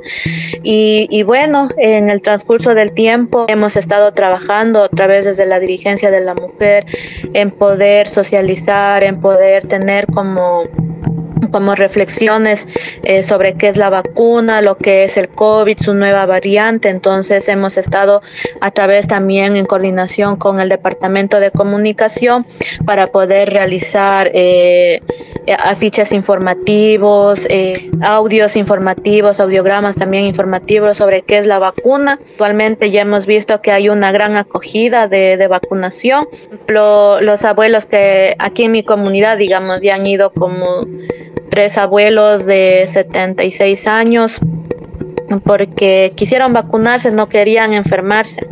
Y, 0.63 1.07
y 1.09 1.23
bueno, 1.23 1.69
en 1.77 2.09
el 2.09 2.21
transcurso 2.21 2.73
del 2.73 2.91
tiempo 2.93 3.45
hemos 3.49 3.70
estado 3.75 4.13
trabajando 4.13 4.81
otra 4.83 5.07
vez 5.07 5.25
desde 5.25 5.45
la 5.45 5.59
dirigencia 5.59 6.11
de 6.11 6.21
la 6.21 6.33
mujer 6.33 6.85
en 7.33 7.51
poder 7.51 8.07
socializar, 8.07 9.03
en 9.03 9.21
poder 9.21 9.67
tener 9.67 10.05
como 10.07 10.63
como 11.51 11.75
reflexiones 11.75 12.67
eh, 13.03 13.23
sobre 13.23 13.55
qué 13.55 13.67
es 13.67 13.77
la 13.77 13.89
vacuna, 13.89 14.61
lo 14.61 14.77
que 14.77 15.03
es 15.03 15.17
el 15.17 15.29
COVID, 15.29 15.77
su 15.79 15.93
nueva 15.93 16.25
variante. 16.25 16.89
Entonces 16.89 17.47
hemos 17.49 17.77
estado 17.77 18.21
a 18.61 18.71
través 18.71 19.07
también 19.07 19.55
en 19.55 19.65
coordinación 19.65 20.37
con 20.37 20.59
el 20.59 20.69
Departamento 20.69 21.39
de 21.39 21.51
Comunicación 21.51 22.45
para 22.85 23.07
poder 23.07 23.49
realizar 23.51 24.31
eh, 24.33 25.01
afiches 25.59 26.11
informativos, 26.11 27.45
eh, 27.49 27.89
audios 28.01 28.55
informativos, 28.55 29.39
audiogramas 29.39 29.95
también 29.95 30.25
informativos 30.25 30.97
sobre 30.97 31.23
qué 31.23 31.37
es 31.37 31.45
la 31.45 31.59
vacuna. 31.59 32.19
Actualmente 32.31 32.91
ya 32.91 33.01
hemos 33.01 33.25
visto 33.25 33.61
que 33.61 33.71
hay 33.71 33.89
una 33.89 34.11
gran 34.11 34.35
acogida 34.37 35.07
de, 35.07 35.47
vacunación. 35.47 36.27
los 36.67 37.45
abuelos 37.45 37.85
que 37.85 38.35
aquí 38.39 38.63
en 38.63 38.71
mi 38.71 38.83
comunidad, 38.83 39.37
digamos, 39.37 39.81
ya 39.81 39.95
han 39.95 40.07
ido 40.07 40.31
como 40.31 40.85
tres 41.51 41.77
abuelos 41.77 42.45
de 42.47 42.87
76 42.87 43.85
años 43.85 44.39
porque 45.45 46.13
quisieron 46.15 46.53
vacunarse, 46.53 47.11
no 47.11 47.29
querían 47.29 47.73
enfermarse. 47.73 48.47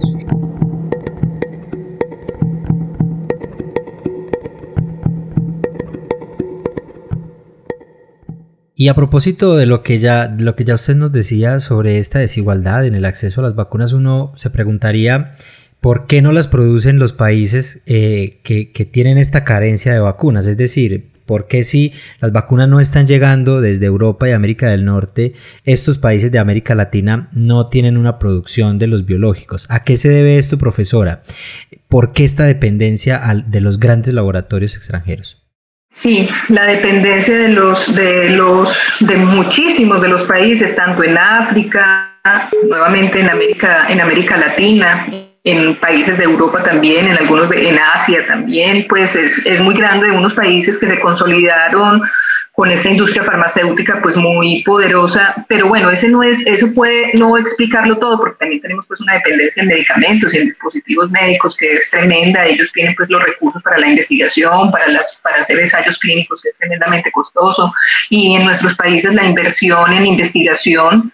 Y 8.75 8.87
a 8.87 8.93
propósito 8.93 9.57
de 9.57 9.65
lo 9.65 9.81
que 9.83 9.99
ya, 9.99 10.33
lo 10.37 10.55
que 10.55 10.63
ya 10.63 10.75
usted 10.75 10.95
nos 10.95 11.11
decía 11.11 11.59
sobre 11.59 11.99
esta 11.99 12.19
desigualdad 12.19 12.85
en 12.85 12.95
el 12.95 13.03
acceso 13.03 13.41
a 13.41 13.43
las 13.43 13.55
vacunas, 13.55 13.91
uno 13.91 14.31
se 14.37 14.49
preguntaría 14.51 15.33
por 15.81 16.07
qué 16.07 16.21
no 16.21 16.31
las 16.31 16.47
producen 16.47 16.97
los 16.97 17.11
países 17.11 17.81
eh, 17.87 18.39
que, 18.43 18.71
que, 18.71 18.85
tienen 18.85 19.17
esta 19.17 19.43
carencia 19.43 19.93
de 19.93 19.99
vacunas. 19.99 20.47
Es 20.47 20.55
decir, 20.55 21.09
¿Por 21.29 21.45
qué 21.45 21.61
si 21.61 21.93
las 22.21 22.31
vacunas 22.31 22.67
no 22.67 22.79
están 22.79 23.05
llegando 23.05 23.61
desde 23.61 23.85
Europa 23.85 24.27
y 24.27 24.31
América 24.31 24.67
del 24.67 24.83
Norte, 24.83 25.35
estos 25.63 25.99
países 25.99 26.31
de 26.31 26.39
América 26.39 26.73
Latina 26.73 27.29
no 27.33 27.67
tienen 27.67 27.97
una 27.97 28.17
producción 28.17 28.79
de 28.79 28.87
los 28.87 29.05
biológicos? 29.05 29.69
¿A 29.69 29.83
qué 29.83 29.95
se 29.95 30.09
debe 30.09 30.39
esto, 30.39 30.57
profesora? 30.57 31.21
¿Por 31.87 32.13
qué 32.13 32.23
esta 32.23 32.45
dependencia 32.45 33.21
de 33.45 33.61
los 33.61 33.79
grandes 33.79 34.11
laboratorios 34.15 34.75
extranjeros? 34.75 35.45
Sí, 35.91 36.27
la 36.47 36.63
dependencia 36.63 37.37
de 37.37 37.49
los, 37.49 37.93
de 37.93 38.29
los, 38.29 38.75
de 38.99 39.17
muchísimos 39.17 40.01
de 40.01 40.07
los 40.07 40.23
países, 40.23 40.75
tanto 40.75 41.03
en 41.03 41.15
África, 41.15 42.19
nuevamente 42.67 43.19
en 43.19 43.29
América, 43.29 43.85
en 43.87 44.01
América 44.01 44.35
Latina, 44.35 45.05
en 45.49 45.79
países 45.79 46.17
de 46.17 46.23
Europa 46.23 46.63
también, 46.63 47.07
en 47.07 47.17
algunos 47.17 47.49
de, 47.49 47.69
en 47.69 47.79
Asia 47.79 48.25
también, 48.27 48.85
pues 48.87 49.15
es, 49.15 49.45
es 49.45 49.61
muy 49.61 49.73
grande, 49.75 50.11
unos 50.11 50.33
países 50.33 50.77
que 50.77 50.87
se 50.87 50.99
consolidaron 50.99 52.01
con 52.59 52.69
esta 52.69 52.89
industria 52.89 53.23
farmacéutica 53.23 54.01
pues 54.01 54.17
muy 54.17 54.63
poderosa, 54.63 55.45
pero 55.47 55.69
bueno, 55.69 55.89
ese 55.89 56.09
no 56.09 56.21
es, 56.21 56.45
eso 56.45 56.69
puede 56.73 57.11
no 57.13 57.37
explicarlo 57.37 57.97
todo 57.99 58.17
porque 58.17 58.35
también 58.37 58.61
tenemos 58.61 58.85
pues 58.85 58.99
una 58.99 59.13
dependencia 59.13 59.61
en 59.61 59.69
medicamentos 59.69 60.33
y 60.33 60.39
en 60.39 60.43
dispositivos 60.43 61.09
médicos 61.09 61.55
que 61.55 61.75
es 61.75 61.89
tremenda, 61.89 62.45
ellos 62.45 62.69
tienen 62.73 62.93
pues 62.95 63.09
los 63.09 63.23
recursos 63.23 63.63
para 63.63 63.77
la 63.77 63.87
investigación, 63.87 64.71
para 64.71 64.89
las 64.89 65.21
para 65.23 65.37
hacer 65.39 65.57
ensayos 65.57 65.97
clínicos 65.99 66.41
que 66.41 66.49
es 66.49 66.57
tremendamente 66.57 67.09
costoso. 67.13 67.71
Y 68.09 68.35
en 68.35 68.43
nuestros 68.43 68.75
países 68.75 69.13
la 69.13 69.23
inversión 69.23 69.93
en 69.93 70.05
investigación 70.05 71.13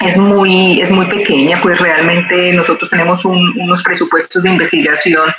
es 0.00 0.16
muy, 0.16 0.80
es 0.80 0.90
muy 0.90 1.06
pequeña, 1.06 1.60
pues 1.60 1.80
realmente 1.80 2.52
nosotros 2.52 2.88
tenemos 2.90 3.24
unos 3.24 3.82
presupuestos 3.82 4.42
de 4.42 4.50
investigación 4.50 5.30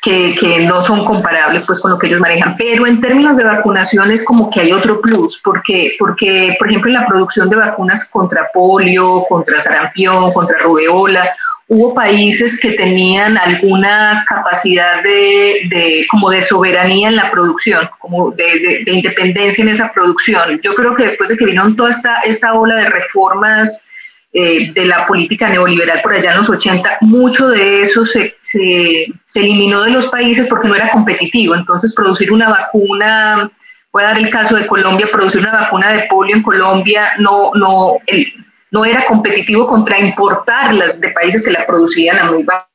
que, 0.00 0.34
que, 0.38 0.60
no 0.60 0.82
son 0.82 1.04
comparables 1.04 1.64
pues 1.64 1.80
con 1.80 1.90
lo 1.90 1.98
que 1.98 2.06
ellos 2.08 2.20
manejan. 2.20 2.56
Pero 2.56 2.86
en 2.86 3.00
términos 3.00 3.36
de 3.36 3.44
vacunación 3.44 4.10
es 4.10 4.22
como 4.22 4.50
que 4.50 4.60
hay 4.60 4.72
otro 4.72 5.00
plus, 5.00 5.40
porque, 5.42 5.96
porque 5.98 6.56
por 6.58 6.68
ejemplo 6.68 6.90
en 6.90 7.00
la 7.00 7.06
producción 7.06 7.48
de 7.48 7.56
vacunas 7.56 8.10
contra 8.10 8.50
polio, 8.52 9.24
contra 9.28 9.60
sarampión, 9.60 10.32
contra 10.32 10.58
rubeola, 10.58 11.30
hubo 11.68 11.94
países 11.94 12.58
que 12.60 12.72
tenían 12.72 13.38
alguna 13.38 14.24
capacidad 14.28 15.02
de, 15.02 16.06
como 16.10 16.30
de 16.30 16.42
soberanía 16.42 17.08
en 17.08 17.16
la 17.16 17.30
producción, 17.30 17.88
como 17.98 18.30
de, 18.32 18.82
de, 18.84 18.92
independencia 18.92 19.62
en 19.62 19.68
esa 19.68 19.90
producción. 19.92 20.60
Yo 20.62 20.74
creo 20.74 20.94
que 20.94 21.04
después 21.04 21.28
de 21.28 21.36
que 21.36 21.46
vino 21.46 21.74
toda 21.74 21.90
esta, 21.90 22.20
esta 22.20 22.52
ola 22.54 22.76
de 22.76 22.90
reformas 22.90 23.88
eh, 24.32 24.72
de 24.72 24.84
la 24.84 25.06
política 25.06 25.48
neoliberal 25.48 26.02
por 26.02 26.12
allá 26.12 26.32
en 26.32 26.38
los 26.38 26.50
80, 26.50 26.98
mucho 27.02 27.48
de 27.48 27.82
eso 27.82 28.04
se, 28.04 28.36
se, 28.40 29.06
se, 29.24 29.40
eliminó 29.40 29.82
de 29.84 29.90
los 29.90 30.08
países 30.08 30.46
porque 30.48 30.68
no 30.68 30.74
era 30.74 30.90
competitivo. 30.90 31.54
Entonces, 31.54 31.94
producir 31.94 32.30
una 32.32 32.50
vacuna, 32.50 33.50
voy 33.92 34.02
a 34.02 34.06
dar 34.06 34.18
el 34.18 34.30
caso 34.30 34.56
de 34.56 34.66
Colombia, 34.66 35.08
producir 35.10 35.40
una 35.40 35.52
vacuna 35.52 35.92
de 35.92 36.06
polio 36.10 36.36
en 36.36 36.42
Colombia 36.42 37.12
no, 37.18 37.52
no, 37.54 37.98
el, 38.06 38.34
no 38.74 38.84
era 38.84 39.06
competitivo 39.06 39.68
contra 39.68 40.00
importarlas 40.00 41.00
de 41.00 41.10
países 41.10 41.44
que 41.44 41.52
la 41.52 41.64
producían 41.64 42.18
a 42.18 42.32
muy 42.32 42.42
bajo. 42.42 42.66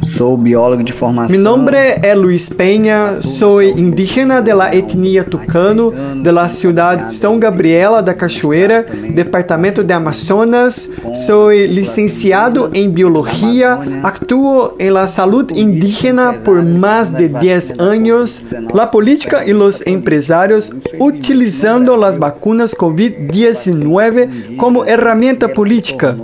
Sou 0.08 0.36
biólogo 0.38 0.82
de 0.82 0.92
formação. 0.92 1.36
Mi 1.36 1.42
nombre 1.42 1.76
é 1.76 2.14
Luiz 2.14 2.48
Penha, 2.48 3.20
sou 3.20 3.62
indígena 3.62 4.40
de 4.40 4.54
la 4.54 4.74
etnia 4.74 5.22
Tucano, 5.22 5.92
de 6.22 6.32
la 6.32 6.48
ciudad 6.48 7.08
São 7.10 7.38
Gabriela 7.38 8.02
da 8.02 8.14
Cachoeira, 8.14 8.86
departamento 9.14 9.84
de 9.84 9.92
Amazonas. 9.92 10.90
Sou 11.26 11.52
licenciado 11.52 12.70
em 12.72 12.88
biologia, 12.88 13.78
actuo 14.02 14.72
em 14.78 14.90
la 14.90 15.06
salud 15.08 15.52
indígena 15.54 16.32
por 16.32 16.64
mais 16.64 17.12
de 17.12 17.28
10 17.28 17.78
anos, 17.78 18.44
la 18.72 18.86
política 18.86 19.44
e 19.44 19.52
los 19.52 19.86
empresários 19.86 20.72
utilizando 20.98 21.94
las 21.96 22.16
vacunas 22.16 22.74
COVID-19 22.74 24.56
como 24.56 24.86
herramienta 24.86 25.48
política. 25.48 26.16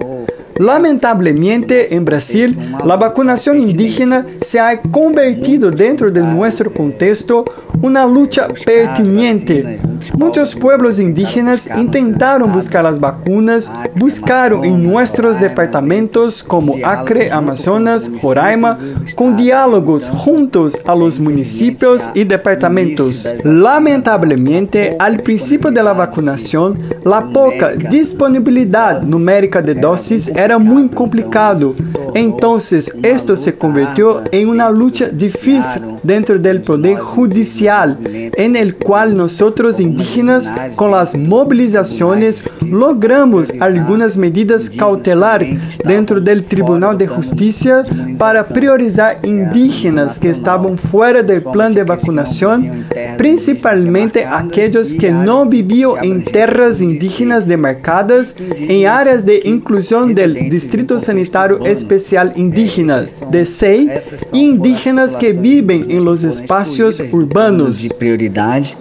Lamentablemente, 0.56 1.94
en 1.94 2.04
Brasil, 2.04 2.56
la 2.84 2.96
vacunación 2.96 3.58
indígena 3.58 4.26
se 4.40 4.60
ha 4.60 4.80
convertido 4.80 5.70
dentro 5.70 6.10
de 6.10 6.20
nuestro 6.20 6.72
contexto 6.72 7.44
una 7.82 8.06
lucha 8.06 8.48
pertinente. 8.64 9.80
Muchos 10.16 10.54
pueblos 10.54 10.98
indígenas 10.98 11.68
intentaron 11.76 12.52
buscar 12.52 12.84
las 12.84 13.00
vacunas, 13.00 13.70
buscaron 13.96 14.64
en 14.64 14.82
nuestros 14.82 15.40
departamentos 15.40 16.42
como 16.42 16.76
Acre, 16.84 17.30
Amazonas, 17.30 18.10
Roraima, 18.22 18.78
con 19.16 19.36
diálogos 19.36 20.08
juntos 20.08 20.78
a 20.84 20.94
los 20.94 21.18
municipios 21.18 22.10
y 22.14 22.24
departamentos. 22.24 23.28
Lamentablemente, 23.42 24.96
al 24.98 25.20
principio 25.20 25.70
de 25.70 25.82
la 25.82 25.92
vacunación, 25.92 26.78
la 27.04 27.30
poca 27.32 27.72
disponibilidad 27.72 29.02
numérica 29.02 29.60
de 29.60 29.74
dosis 29.74 30.28
era 30.28 30.43
muy 30.58 30.88
complicado. 30.88 31.74
Entonces, 32.14 32.94
esto 33.02 33.34
se 33.34 33.56
convirtió 33.56 34.22
en 34.30 34.48
una 34.48 34.70
lucha 34.70 35.08
difícil 35.08 35.82
dentro 36.04 36.38
del 36.38 36.62
poder 36.62 36.96
judicial, 36.96 37.98
en 38.04 38.54
el 38.54 38.76
cual 38.76 39.16
nosotros 39.16 39.80
indígenas, 39.80 40.52
con 40.76 40.92
las 40.92 41.16
movilizaciones, 41.16 42.44
logramos 42.60 43.52
algunas 43.60 44.16
medidas 44.16 44.70
cautelares 44.70 45.58
dentro 45.84 46.20
del 46.20 46.44
Tribunal 46.44 46.96
de 46.96 47.08
Justicia 47.08 47.84
para 48.16 48.44
priorizar 48.44 49.18
indígenas 49.24 50.18
que 50.18 50.30
estaban 50.30 50.78
fuera 50.78 51.20
del 51.22 51.42
plan 51.42 51.72
de 51.72 51.82
vacunación, 51.82 52.86
principalmente 53.18 54.24
aquellos 54.24 54.94
que 54.94 55.10
no 55.10 55.46
vivían 55.46 55.74
en 56.02 56.22
tierras 56.22 56.80
indígenas 56.80 57.48
demarcadas 57.48 58.36
en 58.38 58.86
áreas 58.86 59.26
de 59.26 59.42
inclusión 59.44 60.14
del 60.14 60.48
Distrito 60.48 61.00
Sanitario 61.00 61.64
Especial 61.64 62.03
Indígena, 62.36 63.06
DSEI, 63.30 63.88
e 64.32 64.38
indígenas 64.38 65.16
que 65.16 65.32
viven 65.32 65.86
em 65.88 65.98
los 65.98 66.22
espaços 66.22 67.00
urbanos. 67.12 67.78
De 67.78 67.88
prioridade 67.88 68.76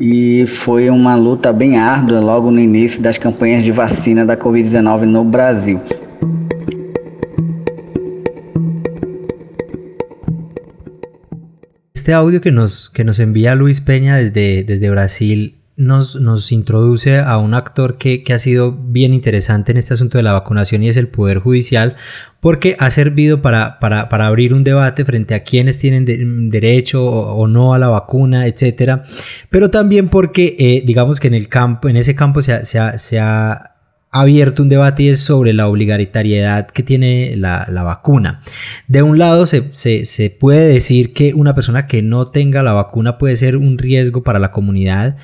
e 0.00 0.46
foi 0.46 0.88
uma 0.90 1.16
luta 1.16 1.52
bem 1.52 1.76
árdua 1.76 2.20
logo 2.20 2.50
no 2.50 2.60
início 2.60 3.02
das 3.02 3.18
campanhas 3.18 3.64
de 3.64 3.72
vacina 3.72 4.24
da 4.24 4.36
Covid-19 4.36 5.02
no 5.02 5.24
Brasil. 5.24 5.80
Este 11.94 12.12
audio 12.12 12.40
que 12.40 12.50
nos, 12.50 12.88
que 12.88 13.04
nos 13.04 13.18
envía 13.18 13.54
Luis 13.54 13.80
Peña 13.80 14.16
desde, 14.16 14.62
desde 14.62 14.88
Brasil 14.88 15.57
nos, 15.78 16.16
nos 16.16 16.50
introduce 16.50 17.20
a 17.20 17.38
un 17.38 17.54
actor 17.54 17.96
que, 17.96 18.24
que, 18.24 18.34
ha 18.34 18.38
sido 18.38 18.72
bien 18.72 19.14
interesante 19.14 19.70
en 19.70 19.78
este 19.78 19.94
asunto 19.94 20.18
de 20.18 20.24
la 20.24 20.32
vacunación 20.32 20.82
y 20.82 20.88
es 20.88 20.96
el 20.96 21.06
Poder 21.06 21.38
Judicial, 21.38 21.94
porque 22.40 22.76
ha 22.80 22.90
servido 22.90 23.40
para, 23.42 23.78
para, 23.78 24.08
para 24.08 24.26
abrir 24.26 24.52
un 24.52 24.64
debate 24.64 25.04
frente 25.04 25.34
a 25.34 25.44
quienes 25.44 25.78
tienen 25.78 26.50
derecho 26.50 27.04
o, 27.04 27.46
no 27.46 27.74
a 27.74 27.78
la 27.78 27.88
vacuna, 27.88 28.48
etcétera, 28.48 29.04
pero 29.50 29.70
también 29.70 30.08
porque, 30.08 30.56
eh, 30.58 30.82
digamos 30.84 31.20
que 31.20 31.28
en 31.28 31.34
el 31.34 31.48
campo, 31.48 31.88
en 31.88 31.96
ese 31.96 32.14
campo 32.14 32.42
se 32.42 32.64
se 32.64 32.98
se 32.98 33.20
ha 33.20 33.67
abierto 34.10 34.62
un 34.62 34.68
debate 34.68 35.04
y 35.04 35.08
es 35.08 35.20
sobre 35.20 35.52
la 35.52 35.68
obligatoriedad 35.68 36.68
que 36.68 36.82
tiene 36.82 37.36
la, 37.36 37.66
vacuna. 37.82 38.40
De 38.86 39.02
un 39.02 39.18
lado 39.18 39.46
se, 39.46 39.72
se, 39.72 40.30
puede 40.30 40.72
decir 40.72 41.12
que 41.12 41.34
una 41.34 41.54
persona 41.54 41.86
que 41.86 42.02
no 42.02 42.28
tenga 42.28 42.62
la 42.62 42.72
vacuna 42.72 43.18
puede 43.18 43.36
ser 43.36 43.56
un 43.56 43.78
riesgo 43.78 44.22
para 44.22 44.38
la 44.38 44.50
comunidad. 44.50 45.16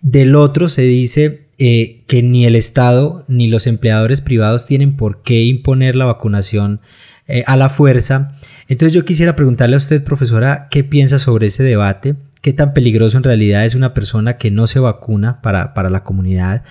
Del 0.00 0.34
otro 0.34 0.68
se 0.68 0.82
dice 0.82 1.46
eh, 1.58 2.02
que 2.06 2.22
ni 2.22 2.46
el 2.46 2.56
Estado 2.56 3.24
ni 3.28 3.48
los 3.48 3.66
empleadores 3.66 4.20
privados 4.20 4.66
tienen 4.66 4.96
por 4.96 5.22
qué 5.22 5.44
imponer 5.44 5.94
la 5.96 6.06
vacunación 6.06 6.80
eh, 7.26 7.44
a 7.46 7.56
la 7.56 7.68
fuerza. 7.68 8.34
Entonces 8.68 8.94
yo 8.94 9.04
quisiera 9.04 9.36
preguntarle 9.36 9.76
a 9.76 9.78
usted, 9.78 10.02
profesora, 10.02 10.68
¿qué 10.70 10.84
piensa 10.84 11.18
sobre 11.18 11.48
ese 11.48 11.62
debate? 11.62 12.16
Qué 12.42 12.52
tan 12.52 12.72
peligroso 12.72 13.16
en 13.16 13.24
realidad 13.24 13.64
es 13.64 13.74
una 13.74 13.94
persona 13.94 14.38
que 14.38 14.50
no 14.50 14.66
se 14.66 14.80
vacuna 14.80 15.40
para, 15.42 15.74
para 15.74 15.90
la 15.90 16.02
comunidad 16.04 16.64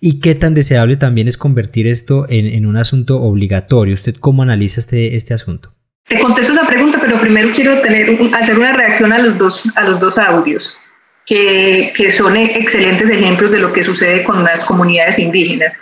y 0.00 0.20
qué 0.20 0.34
tan 0.34 0.54
deseable 0.54 0.96
también 0.96 1.28
es 1.28 1.38
convertir 1.38 1.86
esto 1.86 2.26
en, 2.28 2.46
en, 2.46 2.66
un 2.66 2.76
asunto 2.76 3.22
obligatorio. 3.22 3.94
¿Usted 3.94 4.16
cómo 4.16 4.42
analiza 4.42 4.80
este, 4.80 5.16
este 5.16 5.34
asunto? 5.34 5.72
Te 6.08 6.20
contesto 6.20 6.52
esa 6.52 6.66
pregunta, 6.66 6.98
pero 7.00 7.20
primero 7.20 7.50
quiero 7.54 7.80
hacer 8.34 8.58
una 8.58 8.72
reacción 8.72 9.12
a 9.12 9.18
los 9.18 9.38
dos, 9.38 9.64
a 9.74 9.84
los 9.84 9.98
dos 10.00 10.18
audios, 10.18 10.76
que, 11.24 11.92
que 11.96 12.10
son 12.10 12.36
excelentes 12.36 13.08
ejemplos 13.08 13.50
de 13.50 13.58
lo 13.58 13.72
que 13.72 13.82
sucede 13.82 14.22
con 14.24 14.44
las 14.44 14.64
comunidades 14.64 15.18
indígenas. 15.18 15.78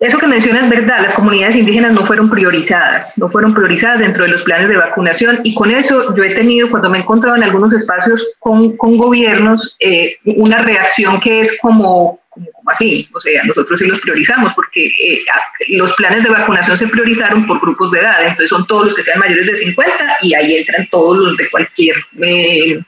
Eso 0.00 0.18
que 0.18 0.26
mencionas 0.26 0.64
es 0.64 0.70
verdad, 0.70 1.02
las 1.02 1.12
comunidades 1.12 1.56
indígenas 1.56 1.92
no 1.92 2.06
fueron 2.06 2.30
priorizadas, 2.30 3.18
no 3.18 3.28
fueron 3.28 3.52
priorizadas 3.52 4.00
dentro 4.00 4.24
de 4.24 4.30
los 4.30 4.42
planes 4.42 4.70
de 4.70 4.78
vacunación 4.78 5.40
y 5.44 5.54
con 5.54 5.70
eso 5.70 6.16
yo 6.16 6.22
he 6.22 6.34
tenido, 6.34 6.70
cuando 6.70 6.88
me 6.88 6.96
he 6.96 7.00
encontrado 7.02 7.36
en 7.36 7.42
algunos 7.42 7.70
espacios 7.74 8.26
con, 8.38 8.78
con 8.78 8.96
gobiernos, 8.96 9.76
eh, 9.78 10.16
una 10.24 10.62
reacción 10.62 11.20
que 11.20 11.42
es 11.42 11.58
como, 11.60 12.18
así, 12.64 13.10
o 13.14 13.20
sea, 13.20 13.44
nosotros 13.44 13.78
sí 13.78 13.86
los 13.86 14.00
priorizamos 14.00 14.54
porque 14.54 14.86
eh, 14.86 15.22
los 15.68 15.92
planes 15.92 16.24
de 16.24 16.30
vacunación 16.30 16.78
se 16.78 16.88
priorizaron 16.88 17.46
por 17.46 17.60
grupos 17.60 17.90
de 17.90 18.00
edad, 18.00 18.22
entonces 18.22 18.48
son 18.48 18.66
todos 18.66 18.86
los 18.86 18.94
que 18.94 19.02
sean 19.02 19.18
mayores 19.18 19.48
de 19.48 19.56
50 19.56 20.16
y 20.22 20.34
ahí 20.34 20.56
entran 20.56 20.88
todos 20.90 21.18
los 21.18 21.36
de 21.36 21.50
cualquier... 21.50 21.96
Eh, 22.22 22.80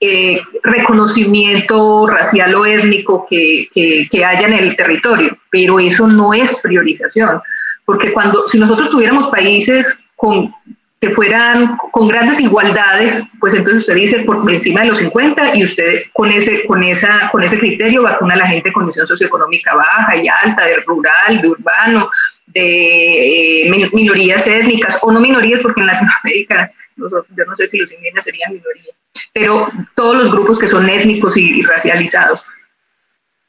eh, 0.00 0.40
reconocimiento 0.62 2.06
racial 2.06 2.54
o 2.54 2.66
étnico 2.66 3.26
que, 3.28 3.68
que, 3.72 4.24
haya 4.24 4.46
en 4.46 4.54
el 4.54 4.76
territorio, 4.76 5.38
pero 5.50 5.80
eso 5.80 6.06
no 6.06 6.34
es 6.34 6.60
priorización, 6.62 7.40
porque 7.84 8.12
cuando, 8.12 8.46
si 8.48 8.58
nosotros 8.58 8.90
tuviéramos 8.90 9.28
países 9.28 10.04
con, 10.16 10.52
que 11.00 11.10
fueran 11.10 11.76
con 11.92 12.08
grandes 12.08 12.40
igualdades, 12.40 13.28
pues 13.38 13.54
entonces 13.54 13.82
usted 13.82 13.94
dice 13.94 14.18
por 14.20 14.50
encima 14.50 14.80
de 14.80 14.88
los 14.88 14.98
50 14.98 15.56
y 15.56 15.64
usted 15.64 16.04
con 16.14 16.30
ese, 16.30 16.66
con 16.66 16.82
esa, 16.82 17.28
con 17.30 17.42
ese 17.42 17.58
criterio 17.58 18.02
vacuna 18.02 18.34
a 18.34 18.38
la 18.38 18.46
gente 18.46 18.70
de 18.70 18.72
condición 18.72 19.06
socioeconómica 19.06 19.74
baja 19.74 20.16
y 20.16 20.26
alta, 20.26 20.64
de 20.64 20.76
rural, 20.86 21.42
de 21.42 21.48
urbano, 21.48 22.10
de 22.46 23.66
eh, 23.66 23.88
minorías 23.92 24.46
étnicas 24.46 24.98
o 25.02 25.12
no 25.12 25.20
minorías, 25.20 25.60
porque 25.60 25.82
en 25.82 25.86
Latinoamérica 25.86 26.72
yo 26.96 27.44
no 27.46 27.56
sé 27.56 27.66
si 27.66 27.78
los 27.78 27.92
indígenas 27.92 28.24
serían 28.24 28.52
minoría, 28.52 28.94
pero 29.34 29.68
todos 29.94 30.16
los 30.16 30.32
grupos 30.32 30.58
que 30.58 30.68
son 30.68 30.88
étnicos 30.88 31.36
y, 31.36 31.62
racializados. 31.62 32.44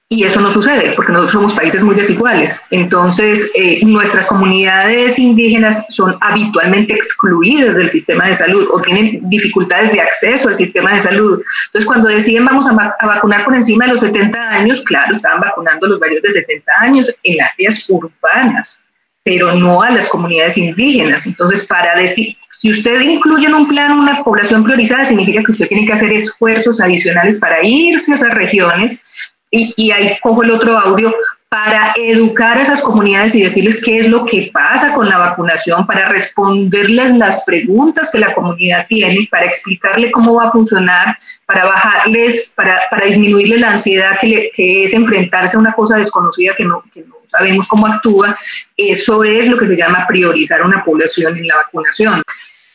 Y 0.10 0.24
eso 0.24 0.40
no 0.40 0.50
sucede 0.52 0.94
porque 0.96 1.12
nosotros 1.12 1.34
somos 1.34 1.54
países 1.54 1.84
muy 1.84 1.94
desiguales. 1.94 2.62
Entonces, 2.72 3.52
eh, 3.56 3.82
nuestras 3.84 4.26
comunidades 4.28 5.20
indígenas 5.20 5.86
son 5.90 6.18
habitualmente 6.22 6.94
excluidas 6.94 7.76
del 7.76 7.90
sistema 7.90 8.26
de 8.28 8.36
salud 8.36 8.70
o 8.72 8.82
tienen 8.82 9.30
dificultades 9.30 9.92
de 9.92 10.00
acceso 10.00 10.48
al 10.48 10.56
sistema 10.56 10.94
de 10.94 11.02
salud. 11.02 11.42
Entonces, 11.66 11.86
cuando 11.86 12.08
deciden 12.08 12.46
vamos 12.46 12.66
a, 12.68 12.96
a 13.00 13.06
vacunar 13.06 13.44
por 13.44 13.54
encima 13.54 13.84
de 13.84 13.92
los 13.92 14.00
70 14.00 14.40
años, 14.50 14.82
claro, 14.86 15.12
estaban 15.12 15.42
vacunando 15.42 15.88
a 15.88 15.90
los 15.90 16.00
mayores 16.00 16.24
de 16.24 16.32
70 16.32 16.72
años 16.80 17.12
en 17.24 17.42
áreas 17.42 17.86
urbanas 17.90 18.88
pero 19.28 19.54
no 19.54 19.82
a 19.82 19.92
las 19.92 20.08
comunidades 20.08 20.58
indígenas. 20.58 21.28
Entonces, 21.28 21.68
para 21.68 22.00
decir, 22.00 22.38
si 22.54 22.72
usted 22.72 23.02
incluye 23.02 23.46
en 23.46 23.56
un 23.56 23.68
plan 23.68 24.00
una 24.00 24.24
población 24.24 24.64
priorizada, 24.64 25.04
significa 25.04 25.44
que 25.44 25.52
usted 25.52 25.68
tiene 25.68 25.86
que 25.86 25.92
hacer 25.92 26.14
esfuerzos 26.14 26.80
adicionales 26.80 27.38
para 27.38 27.58
irse 27.62 28.14
a 28.14 28.16
esas 28.16 28.34
regiones, 28.34 29.04
y, 29.52 29.74
y 29.78 29.92
ahí 29.92 30.18
cojo 30.22 30.44
el 30.44 30.52
otro 30.52 30.78
audio, 30.78 31.14
para 31.50 31.94
educar 31.96 32.58
a 32.58 32.62
esas 32.62 32.82
comunidades 32.82 33.34
y 33.34 33.42
decirles 33.42 33.82
qué 33.82 34.00
es 34.00 34.10
lo 34.10 34.26
que 34.26 34.50
pasa 34.54 34.94
con 34.94 35.08
la 35.08 35.18
vacunación, 35.18 35.88
para 35.88 36.10
responderles 36.10 37.16
las 37.16 37.46
preguntas 37.46 38.10
que 38.12 38.20
la 38.20 38.34
comunidad 38.34 38.86
tiene, 38.90 39.28
para 39.32 39.46
explicarle 39.46 40.12
cómo 40.12 40.36
va 40.36 40.50
a 40.50 40.52
funcionar, 40.52 41.18
para 41.46 41.64
bajarles, 41.64 42.54
para, 42.56 42.82
para 42.90 43.06
disminuirle 43.06 43.60
la 43.60 43.72
ansiedad 43.72 44.18
que, 44.20 44.52
que, 44.54 44.84
es 44.84 44.94
enfrentarse 44.94 45.56
a 45.56 45.60
una 45.60 45.72
cosa 45.72 45.98
desconocida 45.98 46.54
que 46.56 46.66
no, 46.66 46.84
que 46.94 47.02
no 47.02 47.16
sabemos 47.28 47.66
cómo 47.68 47.88
actúa, 47.88 48.38
eso 48.76 49.24
es 49.24 49.48
lo 49.48 49.58
que 49.58 49.68
se 49.68 49.78
llama 49.78 50.06
priorizar 50.08 50.64
una 50.66 50.84
población 50.84 51.38
en 51.38 51.48
la 51.48 51.56
vacunación. 51.56 52.24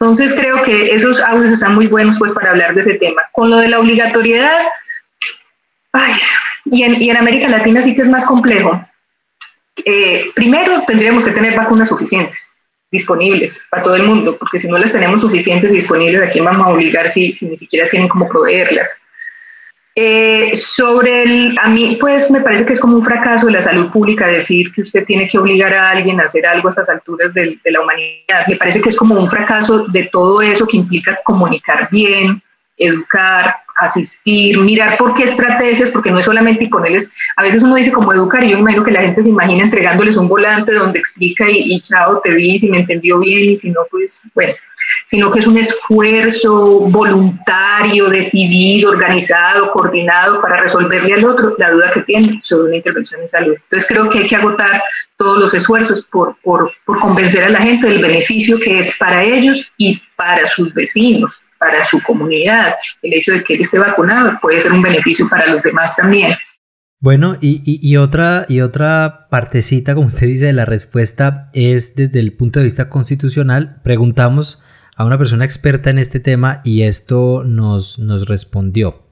Entonces 0.00 0.32
creo 0.34 0.62
que 0.62 0.94
esos 0.94 1.20
audios 1.20 1.52
están 1.52 1.74
muy 1.74 1.86
buenos 1.88 2.18
pues 2.18 2.32
para 2.32 2.50
hablar 2.50 2.74
de 2.74 2.80
ese 2.80 2.94
tema. 2.94 3.22
Con 3.32 3.50
lo 3.50 3.58
de 3.58 3.68
la 3.68 3.78
obligatoriedad, 3.78 4.62
ay, 5.92 6.14
y, 6.66 6.82
en, 6.82 7.02
y 7.02 7.10
en 7.10 7.16
América 7.16 7.48
Latina 7.48 7.82
sí 7.82 7.94
que 7.94 8.02
es 8.02 8.08
más 8.08 8.24
complejo. 8.24 8.84
Eh, 9.84 10.30
primero 10.34 10.82
tendríamos 10.86 11.24
que 11.24 11.30
tener 11.30 11.56
vacunas 11.56 11.88
suficientes 11.88 12.56
disponibles 12.90 13.66
para 13.70 13.82
todo 13.82 13.96
el 13.96 14.02
mundo, 14.02 14.36
porque 14.38 14.58
si 14.58 14.68
no 14.68 14.76
las 14.76 14.92
tenemos 14.92 15.22
suficientes 15.22 15.72
disponibles, 15.72 16.22
¿a 16.22 16.30
quién 16.30 16.44
vamos 16.44 16.66
a 16.66 16.70
obligar 16.70 17.08
si, 17.08 17.32
si 17.32 17.46
ni 17.46 17.56
siquiera 17.56 17.88
tienen 17.88 18.08
cómo 18.08 18.28
proveerlas? 18.28 18.98
Eh, 19.94 20.52
sobre 20.54 21.22
el, 21.22 21.58
a 21.60 21.68
mí, 21.68 21.98
pues 22.00 22.30
me 22.30 22.40
parece 22.40 22.64
que 22.64 22.72
es 22.72 22.80
como 22.80 22.96
un 22.96 23.04
fracaso 23.04 23.46
de 23.46 23.52
la 23.52 23.62
salud 23.62 23.90
pública 23.90 24.26
decir 24.26 24.72
que 24.72 24.82
usted 24.82 25.04
tiene 25.04 25.28
que 25.28 25.38
obligar 25.38 25.72
a 25.74 25.90
alguien 25.90 26.18
a 26.20 26.24
hacer 26.24 26.46
algo 26.46 26.68
a 26.68 26.70
estas 26.70 26.88
alturas 26.88 27.32
de, 27.34 27.58
de 27.62 27.70
la 27.70 27.80
humanidad. 27.82 28.46
Me 28.48 28.56
parece 28.56 28.80
que 28.80 28.88
es 28.88 28.96
como 28.96 29.14
un 29.14 29.28
fracaso 29.28 29.86
de 29.88 30.04
todo 30.04 30.40
eso 30.40 30.66
que 30.66 30.78
implica 30.78 31.18
comunicar 31.24 31.88
bien, 31.90 32.42
educar, 32.78 33.56
asistir, 33.76 34.58
mirar 34.58 34.98
por 34.98 35.14
qué 35.14 35.24
estrategias, 35.24 35.90
porque 35.90 36.10
no 36.10 36.18
es 36.18 36.24
solamente 36.24 36.68
ponerles, 36.68 37.12
a 37.36 37.42
veces 37.42 37.62
uno 37.62 37.76
dice 37.76 37.92
como 37.92 38.12
educar, 38.12 38.44
y 38.44 38.50
yo 38.50 38.58
imagino 38.58 38.84
que 38.84 38.90
la 38.90 39.02
gente 39.02 39.22
se 39.22 39.30
imagina 39.30 39.64
entregándoles 39.64 40.16
un 40.16 40.28
volante 40.28 40.72
donde 40.72 40.98
explica 40.98 41.48
y, 41.50 41.74
y 41.74 41.80
chao, 41.80 42.20
te 42.22 42.30
vi, 42.30 42.58
si 42.58 42.68
me 42.68 42.80
entendió 42.80 43.18
bien 43.18 43.50
y 43.50 43.56
si 43.56 43.70
no, 43.70 43.80
pues 43.90 44.22
bueno, 44.34 44.54
sino 45.06 45.30
que 45.30 45.40
es 45.40 45.46
un 45.46 45.58
esfuerzo 45.58 46.80
voluntario, 46.80 48.08
decidido, 48.08 48.90
organizado, 48.90 49.70
coordinado 49.72 50.40
para 50.40 50.60
resolverle 50.60 51.14
al 51.14 51.24
otro 51.24 51.54
la 51.58 51.70
duda 51.70 51.90
que 51.92 52.02
tiene 52.02 52.40
sobre 52.42 52.68
una 52.68 52.76
intervención 52.76 53.20
en 53.20 53.28
salud. 53.28 53.54
Entonces 53.54 53.88
creo 53.88 54.08
que 54.08 54.18
hay 54.20 54.26
que 54.26 54.36
agotar 54.36 54.82
todos 55.16 55.38
los 55.38 55.54
esfuerzos 55.54 56.04
por, 56.06 56.36
por, 56.42 56.72
por 56.84 56.98
convencer 57.00 57.44
a 57.44 57.50
la 57.50 57.60
gente 57.60 57.86
del 57.86 58.00
beneficio 58.00 58.58
que 58.58 58.80
es 58.80 58.96
para 58.98 59.22
ellos 59.22 59.64
y 59.76 60.00
para 60.16 60.46
sus 60.46 60.72
vecinos 60.74 61.41
para 61.62 61.84
su 61.84 62.02
comunidad. 62.02 62.74
El 63.02 63.14
hecho 63.14 63.30
de 63.30 63.44
que 63.44 63.54
él 63.54 63.60
esté 63.60 63.78
vacunado 63.78 64.36
puede 64.42 64.60
ser 64.60 64.72
un 64.72 64.82
beneficio 64.82 65.28
para 65.28 65.46
los 65.46 65.62
demás 65.62 65.94
también. 65.94 66.34
Bueno, 66.98 67.36
y, 67.40 67.62
y, 67.64 67.96
otra, 67.96 68.46
y 68.48 68.60
otra 68.60 69.28
partecita, 69.30 69.94
como 69.94 70.08
usted 70.08 70.26
dice, 70.26 70.46
de 70.46 70.52
la 70.52 70.64
respuesta 70.64 71.50
es 71.52 71.94
desde 71.94 72.18
el 72.18 72.32
punto 72.32 72.58
de 72.58 72.64
vista 72.64 72.88
constitucional. 72.88 73.80
Preguntamos 73.84 74.60
a 74.96 75.04
una 75.04 75.18
persona 75.18 75.44
experta 75.44 75.90
en 75.90 75.98
este 75.98 76.18
tema 76.20 76.62
y 76.64 76.82
esto 76.82 77.44
nos, 77.44 77.98
nos 78.00 78.28
respondió. 78.28 79.02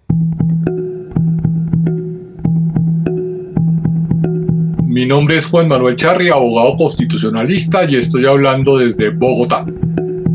Mi 4.86 5.06
nombre 5.06 5.36
es 5.36 5.46
Juan 5.46 5.68
Manuel 5.68 5.94
Charri, 5.94 6.30
abogado 6.30 6.74
constitucionalista 6.76 7.84
y 7.84 7.96
estoy 7.96 8.26
hablando 8.26 8.78
desde 8.78 9.10
Bogotá. 9.10 9.64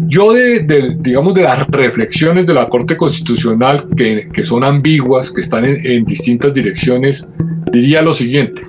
Yo 0.07 0.33
de, 0.33 0.95
digamos, 0.99 1.33
de 1.33 1.43
las 1.43 1.67
reflexiones 1.67 2.45
de 2.45 2.53
la 2.53 2.69
Corte 2.69 2.95
Constitucional 2.95 3.87
que, 3.95 4.29
que 4.31 4.45
son 4.45 4.63
ambiguas, 4.63 5.31
que 5.31 5.41
están 5.41 5.65
en, 5.65 5.85
en 5.85 6.05
distintas 6.05 6.53
direcciones, 6.53 7.27
diría 7.71 8.01
lo 8.01 8.13
siguiente. 8.13 8.61